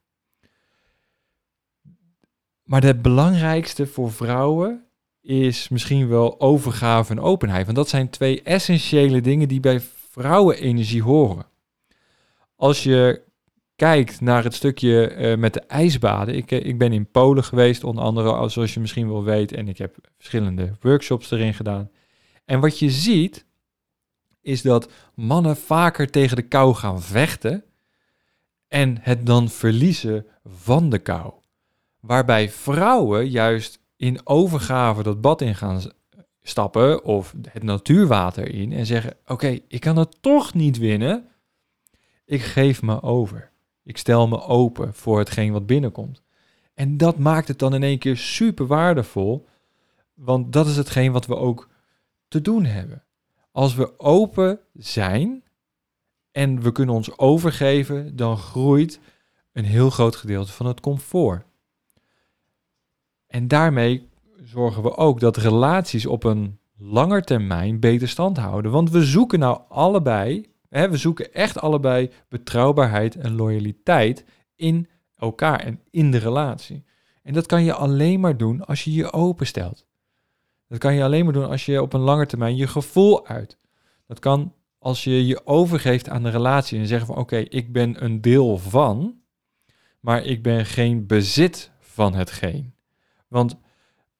Maar 2.67 2.83
het 2.83 3.03
belangrijkste 3.03 3.87
voor 3.87 4.13
vrouwen 4.13 4.87
is 5.21 5.69
misschien 5.69 6.09
wel 6.09 6.41
overgave 6.41 7.13
en 7.13 7.21
openheid. 7.21 7.65
Want 7.65 7.77
dat 7.77 7.89
zijn 7.89 8.11
twee 8.11 8.43
essentiële 8.43 9.21
dingen 9.21 9.49
die 9.49 9.61
bij 9.61 9.81
vrouwenenergie 10.11 11.03
horen. 11.03 11.47
Als 12.57 12.83
je 12.83 13.23
kijkt 13.77 14.21
naar 14.21 14.45
het 14.45 14.55
stukje 14.55 15.17
uh, 15.17 15.37
met 15.37 15.55
de 15.55 15.61
ijsbaden. 15.61 16.35
Ik, 16.35 16.51
uh, 16.51 16.65
ik 16.65 16.79
ben 16.79 16.93
in 16.93 17.11
Polen 17.11 17.45
geweest, 17.45 17.85
onder 17.85 18.05
andere, 18.05 18.49
zoals 18.49 18.75
je 18.75 18.81
misschien 18.81 19.09
wel 19.09 19.25
weet. 19.25 19.53
En 19.53 19.69
ik 19.69 19.79
heb 19.79 19.97
verschillende 20.17 20.73
workshops 20.81 21.31
erin 21.31 21.55
gedaan. 21.55 21.91
En 22.45 22.61
wat 22.61 22.79
je 22.79 22.91
ziet, 22.91 23.47
is 24.41 24.63
dat 24.63 24.91
mannen 25.15 25.57
vaker 25.57 26.11
tegen 26.11 26.37
de 26.37 26.43
kou 26.43 26.75
gaan 26.75 27.03
vechten 27.03 27.65
en 28.69 28.99
het 29.01 29.27
dan 29.27 29.49
verliezen 29.49 30.27
van 30.45 30.91
de 30.91 30.99
kou. 30.99 31.33
Waarbij 32.07 32.51
vrouwen 32.51 33.29
juist 33.29 33.81
in 33.97 34.21
overgave 34.25 35.03
dat 35.03 35.21
bad 35.21 35.41
in 35.41 35.55
gaan 35.55 35.83
stappen 36.43 37.05
of 37.05 37.35
het 37.49 37.63
natuurwater 37.63 38.55
in 38.55 38.73
en 38.73 38.87
zeggen: 38.87 39.17
Oké, 39.27 39.59
ik 39.69 39.81
kan 39.81 39.97
het 39.97 40.17
toch 40.21 40.55
niet 40.55 40.79
winnen. 40.79 41.29
Ik 42.25 42.43
geef 42.43 42.83
me 42.83 43.03
over. 43.03 43.51
Ik 43.83 43.97
stel 43.97 44.29
me 44.29 44.43
open 44.43 44.95
voor 44.95 45.19
hetgeen 45.19 45.53
wat 45.53 45.67
binnenkomt. 45.67 46.23
En 46.75 46.97
dat 46.97 47.19
maakt 47.19 47.49
het 47.49 47.59
dan 47.59 47.75
in 47.75 47.83
één 47.83 47.99
keer 47.99 48.17
super 48.17 48.67
waardevol, 48.67 49.47
want 50.15 50.53
dat 50.53 50.67
is 50.67 50.77
hetgeen 50.77 51.13
wat 51.13 51.27
we 51.27 51.37
ook 51.37 51.69
te 52.29 52.41
doen 52.41 52.65
hebben. 52.65 53.05
Als 53.53 53.75
we 53.75 53.99
open 53.99 54.61
zijn 54.73 55.43
en 56.33 56.63
we 56.63 56.73
kunnen 56.73 56.95
ons 56.95 57.19
overgeven, 57.19 58.17
dan 58.17 58.37
groeit 58.37 59.01
een 59.53 59.65
heel 59.65 59.91
groot 59.91 60.17
gedeelte 60.17 60.53
van 60.53 60.67
het 60.67 60.81
comfort. 60.81 61.45
En 63.37 63.49
daarmee 63.49 64.09
zorgen 64.45 64.83
we 64.83 64.97
ook 64.97 65.21
dat 65.21 65.37
relaties 65.37 66.07
op 66.07 66.25
een 66.25 66.59
langer 66.78 67.23
termijn 67.23 67.81
beter 67.81 68.09
stand 68.09 68.37
houden. 68.37 68.71
Want 68.71 68.90
we 68.90 69.05
zoeken 69.05 69.38
nou 69.38 69.61
allebei, 69.69 70.47
hè, 70.69 70.90
we 70.90 70.97
zoeken 70.97 71.33
echt 71.33 71.61
allebei 71.61 72.11
betrouwbaarheid 72.28 73.16
en 73.16 73.35
loyaliteit 73.35 74.25
in 74.55 74.88
elkaar 75.16 75.61
en 75.61 75.81
in 75.90 76.11
de 76.11 76.19
relatie. 76.19 76.85
En 77.23 77.33
dat 77.33 77.47
kan 77.47 77.64
je 77.64 77.73
alleen 77.73 78.21
maar 78.21 78.37
doen 78.37 78.64
als 78.64 78.85
je 78.85 78.93
je 78.93 79.12
openstelt. 79.12 79.87
Dat 80.69 80.78
kan 80.78 80.95
je 80.95 81.02
alleen 81.02 81.25
maar 81.25 81.35
doen 81.35 81.49
als 81.49 81.66
je 81.66 81.83
op 81.83 81.93
een 81.93 82.00
lange 82.00 82.26
termijn 82.26 82.57
je 82.57 82.66
gevoel 82.66 83.26
uit. 83.26 83.59
Dat 84.07 84.19
kan 84.19 84.52
als 84.78 85.05
je 85.05 85.26
je 85.26 85.47
overgeeft 85.47 86.09
aan 86.09 86.23
de 86.23 86.31
relatie 86.31 86.78
en 86.78 86.87
zeggen 86.87 87.07
van 87.07 87.16
oké, 87.16 87.37
ik 87.37 87.73
ben 87.73 88.05
een 88.05 88.21
deel 88.21 88.59
van, 88.59 89.21
maar 90.00 90.25
ik 90.25 90.43
ben 90.43 90.66
geen 90.66 91.07
bezit 91.07 91.71
van 91.81 92.14
hetgeen. 92.14 92.75
Want 93.28 93.56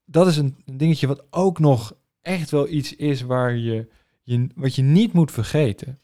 dat 0.05 0.27
is 0.27 0.37
een 0.37 0.57
dingetje 0.65 1.07
wat 1.07 1.25
ook 1.31 1.59
nog 1.59 1.97
echt 2.21 2.51
wel 2.51 2.69
iets 2.69 2.97
is 2.97 3.23
waar 3.23 3.57
je, 3.57 3.89
je 4.23 4.49
wat 4.55 4.75
je 4.75 4.83
niet 4.83 5.13
moet 5.13 5.33
vergeten. 5.33 5.99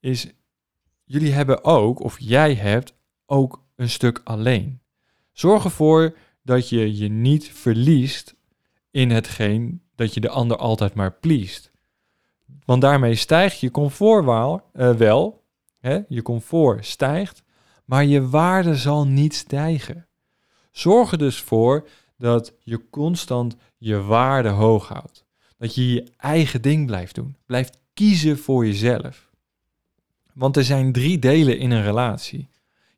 Is 0.00 0.26
jullie 1.04 1.32
hebben 1.32 1.64
ook, 1.64 2.00
of 2.00 2.16
jij 2.20 2.54
hebt 2.54 2.94
ook 3.26 3.64
een 3.76 3.90
stuk 3.90 4.20
alleen. 4.24 4.80
Zorg 5.32 5.64
ervoor 5.64 6.16
dat 6.42 6.68
je 6.68 6.96
je 6.96 7.08
niet 7.08 7.48
verliest 7.48 8.34
in 8.90 9.10
hetgeen 9.10 9.82
dat 9.94 10.14
je 10.14 10.20
de 10.20 10.28
ander 10.28 10.56
altijd 10.56 10.94
maar 10.94 11.12
pleest. 11.12 11.70
Want 12.64 12.80
daarmee 12.80 13.14
stijgt 13.14 13.60
je 13.60 13.70
comfort 13.70 14.24
wel, 14.24 14.62
uh, 14.74 14.94
wel 14.94 15.44
hè? 15.78 16.00
je 16.08 16.22
comfort 16.22 16.86
stijgt, 16.86 17.42
maar 17.84 18.04
je 18.04 18.28
waarde 18.28 18.76
zal 18.76 19.06
niet 19.06 19.34
stijgen. 19.34 20.06
Zorg 20.70 21.12
er 21.12 21.18
dus 21.18 21.40
voor 21.40 21.88
dat 22.18 22.52
je 22.58 22.90
constant 22.90 23.56
je 23.76 24.02
waarde 24.02 24.48
hoog 24.48 24.88
houdt. 24.88 25.24
Dat 25.58 25.74
je 25.74 25.92
je 25.92 26.12
eigen 26.16 26.62
ding 26.62 26.86
blijft 26.86 27.14
doen. 27.14 27.36
Blijft 27.46 27.78
kiezen 27.94 28.38
voor 28.38 28.66
jezelf. 28.66 29.30
Want 30.32 30.56
er 30.56 30.64
zijn 30.64 30.92
drie 30.92 31.18
delen 31.18 31.58
in 31.58 31.70
een 31.70 31.82
relatie. 31.82 32.48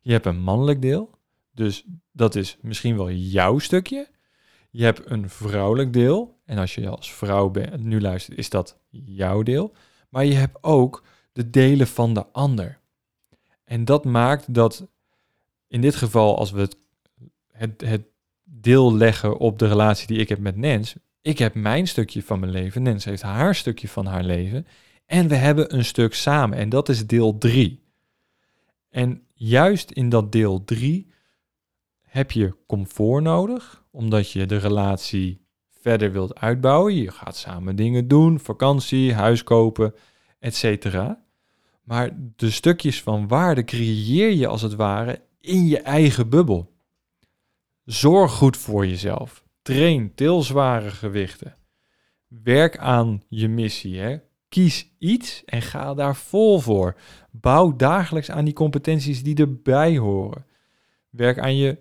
Je 0.01 0.11
hebt 0.11 0.25
een 0.25 0.41
mannelijk 0.41 0.81
deel, 0.81 1.09
dus 1.51 1.85
dat 2.11 2.35
is 2.35 2.57
misschien 2.61 2.97
wel 2.97 3.11
jouw 3.11 3.59
stukje. 3.59 4.09
Je 4.69 4.83
hebt 4.83 5.01
een 5.05 5.29
vrouwelijk 5.29 5.93
deel, 5.93 6.37
en 6.45 6.57
als 6.57 6.75
je 6.75 6.89
als 6.89 7.13
vrouw 7.13 7.51
nu 7.77 8.01
luistert, 8.01 8.37
is 8.37 8.49
dat 8.49 8.77
jouw 8.89 9.43
deel. 9.43 9.73
Maar 10.09 10.25
je 10.25 10.33
hebt 10.33 10.57
ook 10.61 11.03
de 11.31 11.49
delen 11.49 11.87
van 11.87 12.13
de 12.13 12.25
ander. 12.27 12.79
En 13.63 13.85
dat 13.85 14.05
maakt 14.05 14.53
dat 14.53 14.87
in 15.67 15.81
dit 15.81 15.95
geval, 15.95 16.37
als 16.37 16.51
we 16.51 16.59
het, 16.59 16.77
het, 17.51 17.81
het 17.81 18.03
deel 18.51 18.95
leggen 18.95 19.37
op 19.37 19.59
de 19.59 19.67
relatie 19.67 20.07
die 20.07 20.17
ik 20.17 20.29
heb 20.29 20.39
met 20.39 20.57
Nens, 20.57 20.95
ik 21.21 21.37
heb 21.37 21.53
mijn 21.53 21.87
stukje 21.87 22.23
van 22.23 22.39
mijn 22.39 22.51
leven, 22.51 22.81
Nens 22.81 23.05
heeft 23.05 23.21
haar 23.21 23.55
stukje 23.55 23.87
van 23.87 24.05
haar 24.05 24.23
leven. 24.23 24.67
En 25.05 25.27
we 25.27 25.35
hebben 25.35 25.75
een 25.75 25.85
stuk 25.85 26.13
samen 26.13 26.57
en 26.57 26.69
dat 26.69 26.89
is 26.89 27.07
deel 27.07 27.37
3. 27.37 27.83
En 28.89 29.21
juist 29.33 29.91
in 29.91 30.09
dat 30.09 30.31
deel 30.31 30.63
3 30.63 31.07
heb 32.01 32.31
je 32.31 32.55
comfort 32.67 33.23
nodig, 33.23 33.83
omdat 33.91 34.31
je 34.31 34.45
de 34.45 34.57
relatie 34.57 35.45
verder 35.81 36.11
wilt 36.11 36.39
uitbouwen. 36.39 36.95
Je 36.95 37.11
gaat 37.11 37.37
samen 37.37 37.75
dingen 37.75 38.07
doen, 38.07 38.39
vakantie, 38.39 39.13
huis 39.13 39.43
kopen, 39.43 39.93
etc. 40.39 40.95
Maar 41.83 42.09
de 42.35 42.51
stukjes 42.51 43.01
van 43.01 43.27
waarde 43.27 43.63
creëer 43.63 44.31
je 44.31 44.47
als 44.47 44.61
het 44.61 44.75
ware 44.75 45.21
in 45.39 45.67
je 45.67 45.79
eigen 45.79 46.29
bubbel. 46.29 46.77
Zorg 47.89 48.31
goed 48.31 48.57
voor 48.57 48.87
jezelf. 48.87 49.43
Train, 49.61 50.15
til 50.15 50.43
zware 50.43 50.89
gewichten. 50.89 51.55
Werk 52.27 52.77
aan 52.77 53.21
je 53.27 53.47
missie. 53.47 53.99
Hè? 53.99 54.17
Kies 54.49 54.91
iets 54.97 55.43
en 55.45 55.61
ga 55.61 55.93
daar 55.93 56.15
vol 56.15 56.59
voor. 56.59 56.95
Bouw 57.31 57.75
dagelijks 57.75 58.31
aan 58.31 58.45
die 58.45 58.53
competenties 58.53 59.23
die 59.23 59.35
erbij 59.35 59.97
horen. 59.97 60.45
Werk 61.09 61.39
aan 61.39 61.55
je 61.55 61.77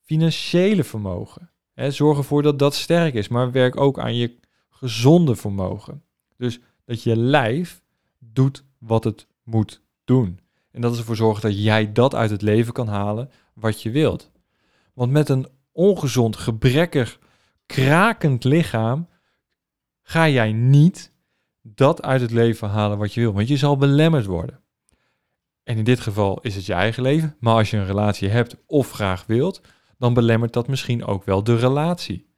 financiële 0.00 0.84
vermogen. 0.84 1.50
Hè? 1.74 1.90
Zorg 1.90 2.18
ervoor 2.18 2.42
dat 2.42 2.58
dat 2.58 2.74
sterk 2.74 3.14
is, 3.14 3.28
maar 3.28 3.52
werk 3.52 3.80
ook 3.80 3.98
aan 3.98 4.16
je 4.16 4.38
gezonde 4.70 5.36
vermogen. 5.36 6.02
Dus 6.36 6.60
dat 6.84 7.02
je 7.02 7.16
lijf 7.16 7.82
doet 8.18 8.64
wat 8.78 9.04
het 9.04 9.26
moet 9.42 9.82
doen. 10.04 10.40
En 10.70 10.80
dat 10.80 10.92
is 10.92 10.98
ervoor 10.98 11.16
zorgen 11.16 11.42
dat 11.42 11.62
jij 11.62 11.92
dat 11.92 12.14
uit 12.14 12.30
het 12.30 12.42
leven 12.42 12.72
kan 12.72 12.88
halen 12.88 13.30
wat 13.54 13.82
je 13.82 13.90
wilt. 13.90 14.31
Want 14.92 15.12
met 15.12 15.28
een 15.28 15.48
ongezond, 15.72 16.36
gebrekkig, 16.36 17.18
krakend 17.66 18.44
lichaam 18.44 19.08
ga 20.02 20.28
jij 20.28 20.52
niet 20.52 21.12
dat 21.62 22.02
uit 22.02 22.20
het 22.20 22.30
leven 22.30 22.68
halen 22.68 22.98
wat 22.98 23.14
je 23.14 23.20
wil. 23.20 23.32
Want 23.32 23.48
je 23.48 23.56
zal 23.56 23.76
belemmerd 23.76 24.26
worden. 24.26 24.60
En 25.62 25.78
in 25.78 25.84
dit 25.84 26.00
geval 26.00 26.40
is 26.40 26.54
het 26.54 26.66
je 26.66 26.72
eigen 26.72 27.02
leven. 27.02 27.36
Maar 27.40 27.54
als 27.54 27.70
je 27.70 27.76
een 27.76 27.86
relatie 27.86 28.28
hebt 28.28 28.56
of 28.66 28.90
graag 28.90 29.26
wilt, 29.26 29.60
dan 29.98 30.14
belemmert 30.14 30.52
dat 30.52 30.68
misschien 30.68 31.04
ook 31.04 31.24
wel 31.24 31.44
de 31.44 31.56
relatie. 31.56 32.30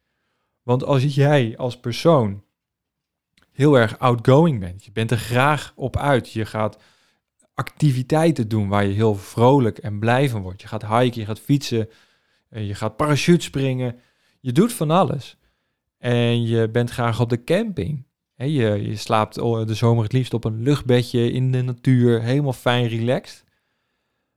Want 0.63 0.83
als 0.83 1.15
jij 1.15 1.57
als 1.57 1.79
persoon 1.79 2.43
heel 3.51 3.77
erg 3.77 3.99
outgoing 3.99 4.59
bent, 4.59 4.85
je 4.85 4.91
bent 4.91 5.11
er 5.11 5.17
graag 5.17 5.73
op 5.75 5.97
uit, 5.97 6.31
je 6.31 6.45
gaat 6.45 6.77
activiteiten 7.53 8.47
doen 8.47 8.67
waar 8.67 8.85
je 8.85 8.93
heel 8.93 9.15
vrolijk 9.15 9.77
en 9.77 9.99
blij 9.99 10.29
van 10.29 10.41
wordt. 10.41 10.61
Je 10.61 10.67
gaat 10.67 10.87
hiken, 10.87 11.19
je 11.21 11.25
gaat 11.25 11.39
fietsen, 11.39 11.89
je 12.49 12.75
gaat 12.75 12.95
parachutespringen. 12.95 13.99
Je 14.39 14.51
doet 14.51 14.73
van 14.73 14.91
alles. 14.91 15.37
En 15.97 16.45
je 16.47 16.69
bent 16.69 16.89
graag 16.89 17.19
op 17.19 17.29
de 17.29 17.43
camping. 17.43 18.05
je, 18.35 18.47
je 18.87 18.95
slaapt 18.95 19.35
de 19.35 19.73
zomer 19.73 20.03
het 20.03 20.13
liefst 20.13 20.33
op 20.33 20.43
een 20.43 20.61
luchtbedje 20.61 21.31
in 21.31 21.51
de 21.51 21.61
natuur, 21.61 22.21
helemaal 22.21 22.53
fijn 22.53 22.87
relaxed. 22.87 23.43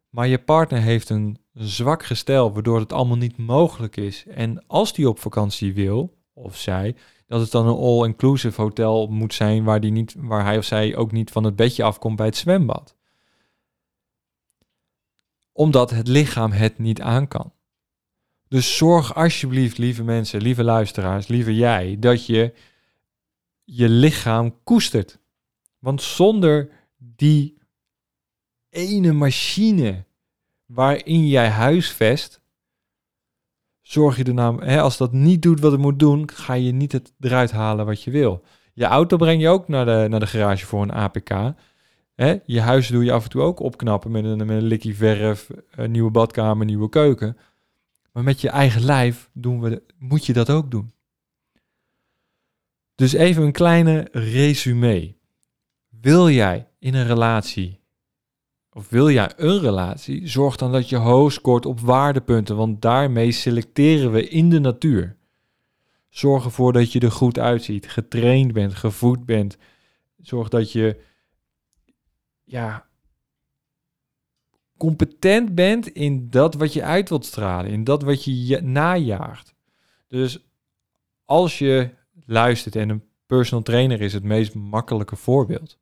Maar 0.09 0.29
je 0.29 0.39
partner 0.39 0.81
heeft 0.81 1.09
een 1.09 1.39
zwak 1.53 2.05
gestel, 2.05 2.53
waardoor 2.53 2.81
het 2.81 2.93
allemaal 2.93 3.17
niet 3.17 3.37
mogelijk 3.37 3.97
is. 3.97 4.27
En 4.27 4.67
als 4.67 4.93
die 4.93 5.09
op 5.09 5.19
vakantie 5.19 5.75
wil, 5.75 6.17
of 6.33 6.57
zij, 6.57 6.97
dat 7.27 7.41
het 7.41 7.51
dan 7.51 7.67
een 7.67 7.77
all-inclusive 7.77 8.61
hotel 8.61 9.07
moet 9.07 9.35
zijn 9.35 9.65
waar, 9.65 9.81
die 9.81 9.91
niet, 9.91 10.15
waar 10.19 10.45
hij 10.45 10.59
of 10.59 10.65
zij 10.65 10.97
ook 10.97 11.13
niet 11.13 11.31
van 11.31 11.45
het 11.45 11.57
bedje 11.57 11.83
afkomt 11.83 12.17
bij 12.17 12.27
het 12.27 12.37
zwembad 12.37 12.97
omdat 15.59 15.91
het 15.91 16.09
lichaam 16.09 16.53
het 16.53 16.79
niet 16.79 17.01
aan 17.01 17.29
kan. 17.29 17.53
Dus 18.49 18.77
zorg 18.77 19.15
alsjeblieft, 19.15 19.79
lieve 19.79 20.05
mensen, 20.05 20.43
lieve 20.43 20.65
luisteraars, 20.65 21.27
lieve 21.27 21.55
jij, 21.55 21.97
dat 21.99 22.27
je 22.27 22.53
je 23.65 23.89
lichaam 23.89 24.63
koestert. 24.65 25.19
Want 25.79 26.03
zonder 26.03 26.71
die 26.97 27.59
ene 28.71 29.13
machine 29.13 30.05
waarin 30.67 31.29
jij 31.29 31.49
huisvest, 31.49 32.41
zorg 33.83 34.17
je 34.17 34.25
er 34.25 34.35
namelijk, 34.35 34.71
hè, 34.71 34.81
als 34.81 34.97
dat 34.97 35.13
niet 35.13 35.43
doet 35.43 35.61
wat 35.61 35.73
het 35.73 35.81
moet 35.81 35.99
doen, 35.99 36.31
ga 36.31 36.53
je 36.53 36.73
niet 36.73 36.93
het 36.93 37.13
eruit 37.21 37.51
halen 37.51 37.87
wat 37.87 38.03
je 38.03 38.11
wil. 38.11 38.45
Je 38.73 38.85
auto 38.85 39.17
breng 39.17 39.41
je 39.41 39.49
ook 39.49 39.69
naar 39.69 39.85
de, 39.85 40.07
naar 40.09 40.21
de 40.21 40.27
garage 40.27 40.67
voor 40.67 40.83
een 40.83 40.93
APK. 40.93 41.31
Hè? 42.15 42.39
Je 42.45 42.61
huis 42.61 42.89
doe 42.89 43.05
je 43.05 43.13
af 43.13 43.25
en 43.25 43.31
toe 43.31 43.43
ook 43.43 43.61
opknappen 43.61 44.11
met 44.11 44.25
een, 44.25 44.37
met 44.37 44.49
een 44.49 44.63
likkie 44.63 44.97
verf, 44.97 45.51
een 45.71 45.91
nieuwe 45.91 46.11
badkamer, 46.11 46.67
nieuwe 46.67 46.89
keuken. 46.89 47.37
Maar 48.13 48.23
met 48.23 48.41
je 48.41 48.49
eigen 48.49 48.85
lijf 48.85 49.31
doen 49.33 49.61
we, 49.61 49.83
moet 49.99 50.27
je 50.27 50.33
dat 50.33 50.51
ook 50.51 50.71
doen. 50.71 50.93
Dus 52.95 53.13
even 53.13 53.43
een 53.43 53.53
kleine 53.53 54.09
resume. 54.13 55.17
Wil 55.89 56.31
jij 56.31 56.69
in 56.79 56.95
een 56.95 57.07
relatie, 57.07 57.81
of 58.73 58.89
wil 58.89 59.11
jij 59.11 59.33
een 59.37 59.59
relatie, 59.59 60.27
zorg 60.27 60.57
dan 60.57 60.73
dat 60.73 60.89
je 60.89 60.97
hoog 60.97 61.33
scoort 61.33 61.67
op 61.67 61.81
waardepunten, 61.81 62.57
want 62.57 62.83
daarmee 62.83 63.33
selecteren 63.33 64.13
we 64.13 64.29
in 64.29 64.51
de 64.51 64.59
natuur. 64.59 65.17
Zorg 66.09 66.45
ervoor 66.45 66.73
dat 66.73 66.93
je 66.93 67.01
er 67.01 67.13
goed 67.13 67.39
uitziet, 67.39 67.89
getraind 67.89 68.53
bent, 68.53 68.75
gevoed 68.75 69.27
bent. 69.27 69.57
Zorg 70.23 70.49
dat 70.49 70.73
je 70.73 71.01
ja, 72.45 72.88
competent 74.79 75.55
bent 75.55 75.89
in 75.89 76.31
dat 76.31 76.55
wat 76.55 76.73
je 76.73 76.83
uit 76.83 77.09
wilt 77.09 77.25
stralen, 77.25 77.71
in 77.71 77.85
dat 77.85 78.03
wat 78.03 78.25
je 78.25 78.61
najaagt. 78.61 79.55
Dus 80.09 80.45
als 81.25 81.59
je 81.59 81.91
luistert 82.27 82.77
en 82.77 82.89
een 82.89 83.05
personal 83.27 83.65
trainer 83.65 84.01
is 84.01 84.13
het 84.13 84.23
meest 84.23 84.55
makkelijke 84.55 85.17
voorbeeld. 85.17 85.79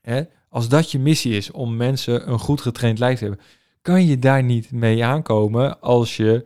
Hè? 0.00 0.22
Als 0.48 0.68
dat 0.68 0.90
je 0.90 0.98
missie 0.98 1.36
is 1.36 1.50
om 1.50 1.76
mensen 1.76 2.30
een 2.30 2.38
goed 2.38 2.60
getraind 2.60 2.98
lijf 2.98 3.18
te 3.18 3.24
hebben, 3.24 3.44
kan 3.82 4.06
je 4.06 4.18
daar 4.18 4.42
niet 4.42 4.72
mee 4.72 5.04
aankomen 5.04 5.80
als 5.80 6.16
je 6.16 6.44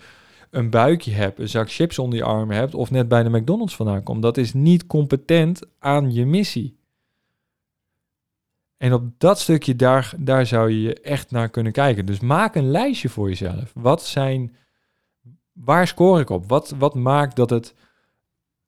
een 0.51 0.71
buikje 0.71 1.11
hebt, 1.11 1.39
een 1.39 1.49
zak 1.49 1.71
chips 1.71 1.99
onder 1.99 2.19
je 2.19 2.25
arm 2.25 2.51
hebt 2.51 2.75
of 2.75 2.91
net 2.91 3.09
bij 3.09 3.23
de 3.23 3.31
McDonald's 3.31 3.77
vandaan 3.77 4.03
komt. 4.03 4.23
Dat 4.23 4.37
is 4.37 4.53
niet 4.53 4.87
competent 4.87 5.61
aan 5.79 6.13
je 6.13 6.27
missie. 6.27 6.78
En 8.79 8.93
op 8.93 9.11
dat 9.19 9.41
stukje, 9.41 9.77
daar, 9.77 10.13
daar 10.19 10.47
zou 10.47 10.71
je 10.71 11.01
echt 11.01 11.31
naar 11.31 11.49
kunnen 11.49 11.73
kijken. 11.73 12.07
Dus 12.07 12.21
maak 12.21 12.55
een 12.55 12.71
lijstje 12.71 13.09
voor 13.09 13.29
jezelf. 13.29 13.73
Wat 13.75 14.05
zijn, 14.05 14.57
waar 15.53 15.87
score 15.87 16.21
ik 16.21 16.31
op? 16.31 16.49
Wat, 16.49 16.75
wat 16.79 16.95
maakt 16.95 17.37
dat, 17.37 17.51
het, 17.51 17.75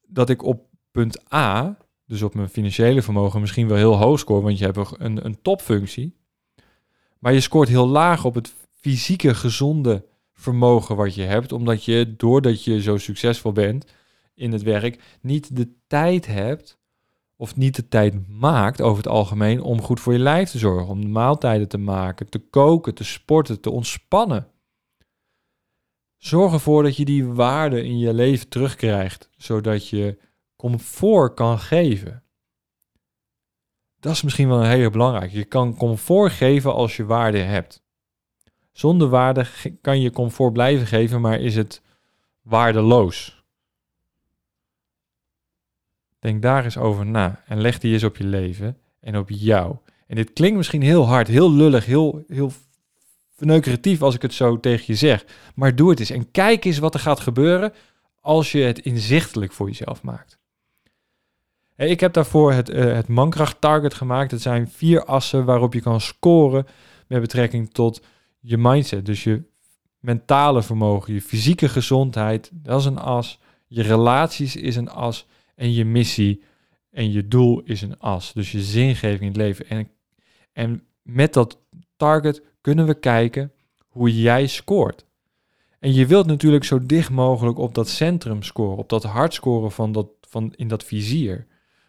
dat 0.06 0.30
ik 0.30 0.42
op 0.42 0.66
punt 0.90 1.32
A, 1.34 1.76
dus 2.06 2.22
op 2.22 2.34
mijn 2.34 2.48
financiële 2.48 3.02
vermogen, 3.02 3.40
misschien 3.40 3.68
wel 3.68 3.76
heel 3.76 3.96
hoog 3.96 4.18
score, 4.18 4.42
want 4.42 4.58
je 4.58 4.64
hebt 4.64 4.94
een, 4.98 5.24
een 5.24 5.42
topfunctie. 5.42 6.16
Maar 7.18 7.32
je 7.32 7.40
scoort 7.40 7.68
heel 7.68 7.88
laag 7.88 8.24
op 8.24 8.34
het 8.34 8.54
fysieke, 8.80 9.34
gezonde 9.34 10.04
vermogen 10.34 10.96
wat 10.96 11.14
je 11.14 11.22
hebt, 11.22 11.52
omdat 11.52 11.84
je, 11.84 12.14
doordat 12.16 12.64
je 12.64 12.82
zo 12.82 12.96
succesvol 12.96 13.52
bent 13.52 13.84
in 14.34 14.52
het 14.52 14.62
werk, 14.62 15.18
niet 15.20 15.56
de 15.56 15.72
tijd 15.86 16.26
hebt 16.26 16.78
of 17.40 17.56
niet 17.56 17.76
de 17.76 17.88
tijd 17.88 18.28
maakt 18.28 18.80
over 18.80 18.96
het 19.02 19.12
algemeen 19.12 19.62
om 19.62 19.82
goed 19.82 20.00
voor 20.00 20.12
je 20.12 20.18
lijf 20.18 20.50
te 20.50 20.58
zorgen, 20.58 20.88
om 20.88 21.10
maaltijden 21.10 21.68
te 21.68 21.78
maken, 21.78 22.28
te 22.28 22.38
koken, 22.38 22.94
te 22.94 23.04
sporten, 23.04 23.60
te 23.60 23.70
ontspannen. 23.70 24.48
zorg 26.16 26.52
ervoor 26.52 26.82
dat 26.82 26.96
je 26.96 27.04
die 27.04 27.26
waarde 27.26 27.84
in 27.84 27.98
je 27.98 28.14
leven 28.14 28.48
terugkrijgt, 28.48 29.30
zodat 29.36 29.88
je 29.88 30.18
comfort 30.56 31.34
kan 31.34 31.58
geven. 31.58 32.22
Dat 34.00 34.12
is 34.12 34.22
misschien 34.22 34.48
wel 34.48 34.58
een 34.60 34.70
hele 34.70 34.90
belangrijke. 34.90 35.36
Je 35.36 35.44
kan 35.44 35.76
comfort 35.76 36.32
geven 36.32 36.74
als 36.74 36.96
je 36.96 37.04
waarde 37.04 37.38
hebt. 37.38 37.82
Zonder 38.72 39.08
waarde 39.08 39.46
kan 39.80 40.00
je 40.00 40.10
comfort 40.10 40.52
blijven 40.52 40.86
geven, 40.86 41.20
maar 41.20 41.40
is 41.40 41.56
het 41.56 41.82
waardeloos. 42.42 43.39
Denk 46.20 46.42
daar 46.42 46.64
eens 46.64 46.76
over 46.76 47.06
na 47.06 47.42
en 47.46 47.60
leg 47.60 47.78
die 47.78 47.92
eens 47.92 48.04
op 48.04 48.16
je 48.16 48.24
leven 48.24 48.76
en 49.00 49.16
op 49.16 49.30
jou. 49.30 49.76
En 50.06 50.16
dit 50.16 50.32
klinkt 50.32 50.56
misschien 50.56 50.82
heel 50.82 51.06
hard, 51.06 51.28
heel 51.28 51.52
lullig, 51.52 51.84
heel, 51.84 52.24
heel 52.28 52.52
verneukeratief 53.36 54.02
als 54.02 54.14
ik 54.14 54.22
het 54.22 54.34
zo 54.34 54.60
tegen 54.60 54.84
je 54.86 54.94
zeg. 54.94 55.24
Maar 55.54 55.76
doe 55.76 55.90
het 55.90 56.00
eens 56.00 56.10
en 56.10 56.30
kijk 56.30 56.64
eens 56.64 56.78
wat 56.78 56.94
er 56.94 57.00
gaat 57.00 57.20
gebeuren 57.20 57.72
als 58.20 58.52
je 58.52 58.60
het 58.60 58.78
inzichtelijk 58.78 59.52
voor 59.52 59.66
jezelf 59.66 60.02
maakt. 60.02 60.38
Ik 61.76 62.00
heb 62.00 62.12
daarvoor 62.12 62.52
het, 62.52 62.70
uh, 62.70 62.84
het 62.84 63.08
Mankracht 63.08 63.60
Target 63.60 63.94
gemaakt. 63.94 64.30
Het 64.30 64.42
zijn 64.42 64.68
vier 64.68 65.04
assen 65.04 65.44
waarop 65.44 65.74
je 65.74 65.80
kan 65.80 66.00
scoren 66.00 66.66
met 67.06 67.20
betrekking 67.20 67.72
tot 67.72 68.02
je 68.40 68.56
mindset. 68.58 69.06
Dus 69.06 69.24
je 69.24 69.42
mentale 69.98 70.62
vermogen, 70.62 71.14
je 71.14 71.22
fysieke 71.22 71.68
gezondheid, 71.68 72.50
dat 72.52 72.80
is 72.80 72.86
een 72.86 72.98
as. 72.98 73.38
Je 73.66 73.82
relaties 73.82 74.56
is 74.56 74.76
een 74.76 74.90
as. 74.90 75.26
En 75.60 75.72
je 75.72 75.84
missie 75.84 76.42
en 76.90 77.12
je 77.12 77.28
doel 77.28 77.60
is 77.60 77.82
een 77.82 77.98
as. 77.98 78.32
Dus 78.32 78.52
je 78.52 78.60
zingeving 78.60 79.20
in 79.20 79.26
het 79.26 79.36
leven. 79.36 79.68
En, 79.68 79.90
en 80.52 80.86
met 81.02 81.32
dat 81.32 81.58
target 81.96 82.42
kunnen 82.60 82.86
we 82.86 82.94
kijken 82.94 83.52
hoe 83.88 84.20
jij 84.20 84.46
scoort. 84.46 85.06
En 85.78 85.92
je 85.92 86.06
wilt 86.06 86.26
natuurlijk 86.26 86.64
zo 86.64 86.86
dicht 86.86 87.10
mogelijk 87.10 87.58
op 87.58 87.74
dat 87.74 87.88
centrum 87.88 88.42
scoren, 88.42 88.76
op 88.76 88.88
dat 88.88 89.02
hart 89.02 89.34
scoren 89.34 89.70
van 89.70 89.92
dat, 89.92 90.08
van 90.20 90.52
in 90.56 90.68
dat 90.68 90.84
vizier. 90.84 91.46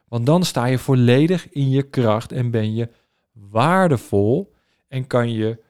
Want 0.07 0.25
dan 0.25 0.43
sta 0.43 0.65
je 0.65 0.77
volledig 0.77 1.49
in 1.49 1.69
je 1.69 1.83
kracht 1.83 2.31
en 2.31 2.51
ben 2.51 2.75
je 2.75 2.89
waardevol 3.31 4.53
en 4.87 5.07
kan 5.07 5.31
je 5.31 5.63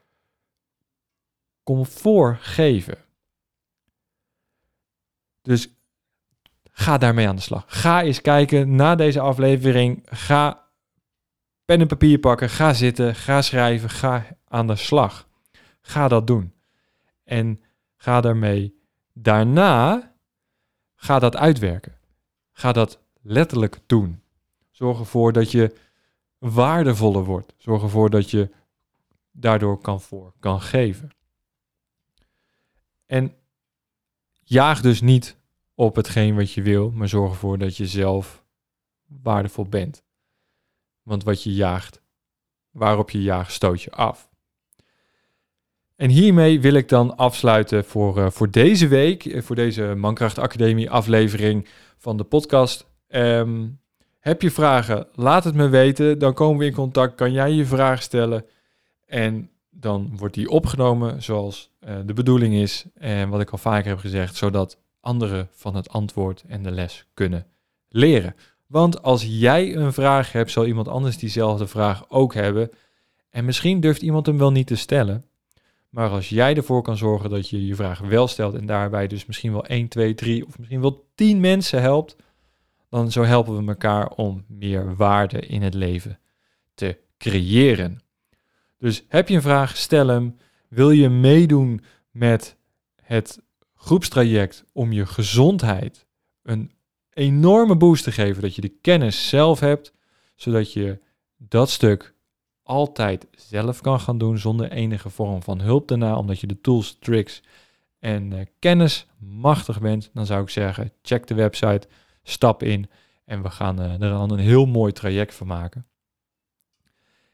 comfort 1.64 2.42
geven. 2.42 2.98
Dus 5.42 5.81
ga 6.72 6.98
daarmee 6.98 7.28
aan 7.28 7.36
de 7.36 7.42
slag. 7.42 7.64
Ga 7.68 8.04
eens 8.04 8.22
kijken 8.22 8.76
na 8.76 8.96
deze 8.96 9.20
aflevering. 9.20 10.02
Ga 10.06 10.68
pen 11.66 11.82
en 11.82 11.88
papier 11.88 12.20
pakken. 12.20 12.50
Ga 12.50 12.74
zitten. 12.74 13.16
Ga 13.16 13.42
schrijven. 13.42 13.90
Ga 13.90 14.26
aan 14.48 14.68
de 14.68 14.76
slag. 14.76 15.28
Ga 15.82 16.08
dat 16.08 16.28
doen. 16.28 16.54
En 17.24 17.62
ga 17.96 18.22
daarmee 18.22 18.76
daarna. 19.14 20.14
Ga 20.96 21.20
dat 21.20 21.36
uitwerken. 21.36 21.96
Ga 22.52 22.72
dat 22.72 23.00
letterlijk 23.22 23.80
doen. 23.86 24.22
Zorg 24.72 25.00
ervoor 25.00 25.34
dat 25.34 25.52
je 25.52 25.76
waardevoller 26.38 27.24
wordt. 27.24 27.54
Zorg 27.58 27.82
ervoor 27.82 28.10
dat 28.10 28.32
je 28.32 28.50
daardoor 29.32 29.78
kan 29.78 30.02
voor 30.02 30.34
kan 30.40 30.62
geven. 30.62 31.10
En 33.06 33.34
jaag 34.44 34.82
dus 34.82 35.02
niet 35.02 35.38
op 35.82 35.96
hetgeen 35.96 36.36
wat 36.36 36.52
je 36.52 36.62
wil, 36.62 36.92
maar 36.92 37.08
zorg 37.08 37.32
ervoor 37.32 37.58
dat 37.58 37.78
je 37.78 37.86
zelf 37.86 38.44
waardevol 39.24 39.66
bent. 39.66 40.04
Want 41.04 41.24
wat 41.24 41.44
je 41.44 41.54
jaagt, 41.54 42.02
waarop 42.72 43.10
je 43.10 43.22
jaagt, 43.22 43.52
stoot 43.52 43.82
je 43.82 43.92
af. 43.92 44.30
En 45.96 46.10
hiermee 46.10 46.62
wil 46.62 46.74
ik 46.74 46.90
dan 46.90 47.18
afsluiten 47.18 47.86
voor, 47.86 48.18
uh, 48.18 48.30
voor 48.30 48.52
deze 48.52 48.88
week, 48.88 49.26
eh, 49.26 49.42
voor 49.42 49.56
deze 49.56 49.94
Mankracht 49.98 50.38
Academie 50.38 50.90
aflevering 50.90 51.68
van 51.98 52.18
de 52.18 52.24
podcast. 52.24 52.86
Um, 53.08 53.80
heb 54.20 54.42
je 54.42 54.52
vragen? 54.52 55.08
Laat 55.14 55.44
het 55.44 55.56
me 55.56 55.70
weten. 55.70 56.20
Dan 56.20 56.34
komen 56.34 56.60
we 56.60 56.66
in 56.66 56.74
contact. 56.74 57.16
Kan 57.16 57.32
jij 57.32 57.52
je 57.52 57.66
vraag 57.66 58.02
stellen? 58.02 58.46
En 59.06 59.50
dan 59.70 60.12
wordt 60.18 60.34
die 60.34 60.50
opgenomen 60.50 61.24
zoals 61.24 61.72
uh, 61.88 61.96
de 62.06 62.14
bedoeling 62.14 62.54
is. 62.54 62.86
En 62.94 63.30
wat 63.30 63.42
ik 63.42 63.50
al 63.50 63.58
vaker 63.58 63.90
heb 63.90 64.00
gezegd, 64.00 64.36
zodat 64.36 64.78
anderen 65.02 65.50
van 65.52 65.76
het 65.76 65.90
antwoord 65.90 66.44
en 66.48 66.64
de 66.64 66.72
les 66.72 67.08
kunnen 67.14 67.48
leren. 67.90 68.36
Want 68.68 69.02
als 69.02 69.26
jij 69.26 69.76
een 69.76 69.94
vraag 69.94 70.32
hebt, 70.32 70.52
zal 70.52 70.66
iemand 70.66 70.88
anders 70.88 71.18
diezelfde 71.18 71.68
vraag 71.68 72.10
ook 72.10 72.34
hebben. 72.34 72.70
En 73.30 73.46
misschien 73.46 73.80
durft 73.80 74.02
iemand 74.02 74.26
hem 74.26 74.38
wel 74.38 74.52
niet 74.52 74.68
te 74.68 74.76
stellen. 74.76 75.26
Maar 75.90 76.10
als 76.10 76.30
jij 76.30 76.56
ervoor 76.56 76.82
kan 76.82 76.98
zorgen 76.98 77.30
dat 77.30 77.50
je 77.50 77.66
je 77.66 77.76
vraag 77.76 78.00
wel 78.00 78.28
stelt 78.28 78.54
en 78.54 78.66
daarbij 78.66 79.08
dus 79.08 79.26
misschien 79.26 79.52
wel 79.52 79.66
1, 79.66 79.88
2, 79.88 80.14
3 80.14 80.46
of 80.46 80.60
misschien 80.60 80.82
wel 80.82 81.10
10 81.16 81.40
mensen 81.40 81.82
helpt, 81.82 82.16
dan 82.90 83.12
zo 83.12 83.24
helpen 83.24 83.58
we 83.58 83.68
elkaar 83.68 84.08
om 84.10 84.46
meer 84.48 84.96
waarde 84.96 85.40
in 85.40 85.62
het 85.62 85.74
leven 85.74 86.20
te 86.74 86.98
creëren. 87.18 88.02
Dus 88.78 89.06
heb 89.08 89.30
je 89.30 89.36
een 89.36 89.42
vraag, 89.42 89.78
stel 89.78 90.08
hem. 90.08 90.38
Wil 90.68 90.92
je 90.92 91.10
meedoen 91.10 91.82
met 92.12 92.58
het 93.02 93.42
groepstraject 93.82 94.64
om 94.74 94.92
je 94.92 95.06
gezondheid 95.06 96.06
een 96.44 96.72
enorme 97.14 97.76
boost 97.76 98.04
te 98.04 98.12
geven, 98.12 98.42
dat 98.42 98.56
je 98.56 98.62
de 98.62 98.78
kennis 98.82 99.30
zelf 99.30 99.60
hebt, 99.60 99.94
zodat 100.36 100.74
je 100.74 101.00
dat 101.38 101.70
stuk 101.70 102.14
altijd 102.64 103.28
zelf 103.32 103.82
kan 103.82 104.00
gaan 104.00 104.18
doen 104.18 104.38
zonder 104.38 104.72
enige 104.72 105.10
vorm 105.10 105.44
van 105.44 105.62
hulp 105.62 105.88
daarna, 105.88 106.18
omdat 106.18 106.40
je 106.40 106.48
de 106.48 106.62
tools, 106.62 106.98
tricks 107.00 107.44
en 108.00 108.32
uh, 108.32 108.40
kennis 108.60 109.08
machtig 109.18 109.80
bent, 109.80 110.10
dan 110.14 110.26
zou 110.26 110.42
ik 110.42 110.50
zeggen, 110.50 110.92
check 111.02 111.28
de 111.28 111.34
website, 111.34 111.88
stap 112.24 112.64
in 112.64 112.90
en 113.26 113.42
we 113.42 113.50
gaan 113.50 113.82
uh, 113.82 113.92
er 113.92 114.00
dan 114.00 114.32
een 114.32 114.40
heel 114.40 114.66
mooi 114.66 114.92
traject 114.92 115.34
van 115.36 115.48
maken. 115.48 115.86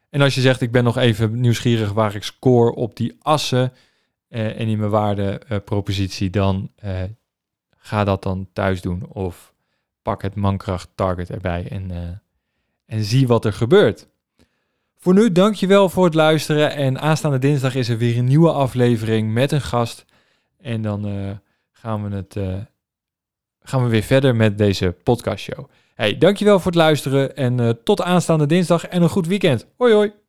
En 0.10 0.22
als 0.22 0.36
je 0.36 0.42
zegt, 0.42 0.62
ik 0.62 0.72
ben 0.72 0.84
nog 0.84 0.98
even 0.98 1.40
nieuwsgierig 1.40 1.92
waar 1.92 2.16
ik 2.16 2.24
score 2.24 2.76
op 2.76 2.96
die 2.96 3.16
assen 3.20 3.74
uh, 4.30 4.60
en 4.60 4.68
in 4.68 4.78
mijn 4.78 4.90
waardepropositie, 4.90 6.30
dan 6.30 6.72
ga 7.78 8.04
dat 8.04 8.24
dan 8.24 8.48
thuis 8.54 8.82
doen 8.82 9.06
of 9.08 9.54
pak 10.02 10.22
het 10.22 10.36
mankracht 10.36 10.90
target 10.96 11.30
erbij 11.30 11.68
en, 11.70 12.22
en 12.86 13.04
zie 13.04 13.28
wat 13.28 13.46
er 13.46 13.54
gebeurt. 13.54 14.08
Voor 14.98 15.13
nu, 15.13 15.32
dankjewel 15.32 15.90
voor 15.90 16.06
het 16.06 16.13
luisteren. 16.13 16.72
En 16.72 17.00
aanstaande 17.00 17.40
dinsdag 17.40 17.76
is 17.76 17.90
er 17.90 17.98
weer 17.98 18.18
een 18.18 18.26
nieuwe 18.26 18.52
aflevering 18.52 19.34
met 19.34 19.52
een 19.52 19.62
gast. 19.62 20.06
En 20.62 20.82
dan 20.82 21.06
gaan, 21.72 22.10
we 22.10 22.16
het, 22.16 22.36
gaan 23.62 23.84
we 23.84 23.90
weer 23.90 24.04
verder 24.04 24.36
met 24.36 24.58
deze 24.58 24.96
podcastshow. 25.04 25.66
Hey, 25.96 26.18
dankjewel 26.18 26.60
voor 26.60 26.72
het 26.72 26.82
luisteren 26.82 27.36
en 27.36 27.80
tot 27.84 28.02
aanstaande 28.02 28.46
dinsdag 28.46 28.88
en 28.88 29.02
een 29.02 29.10
goed 29.10 29.28
weekend. 29.28 29.68
Hoi 29.78 29.94
hoi! 29.94 30.27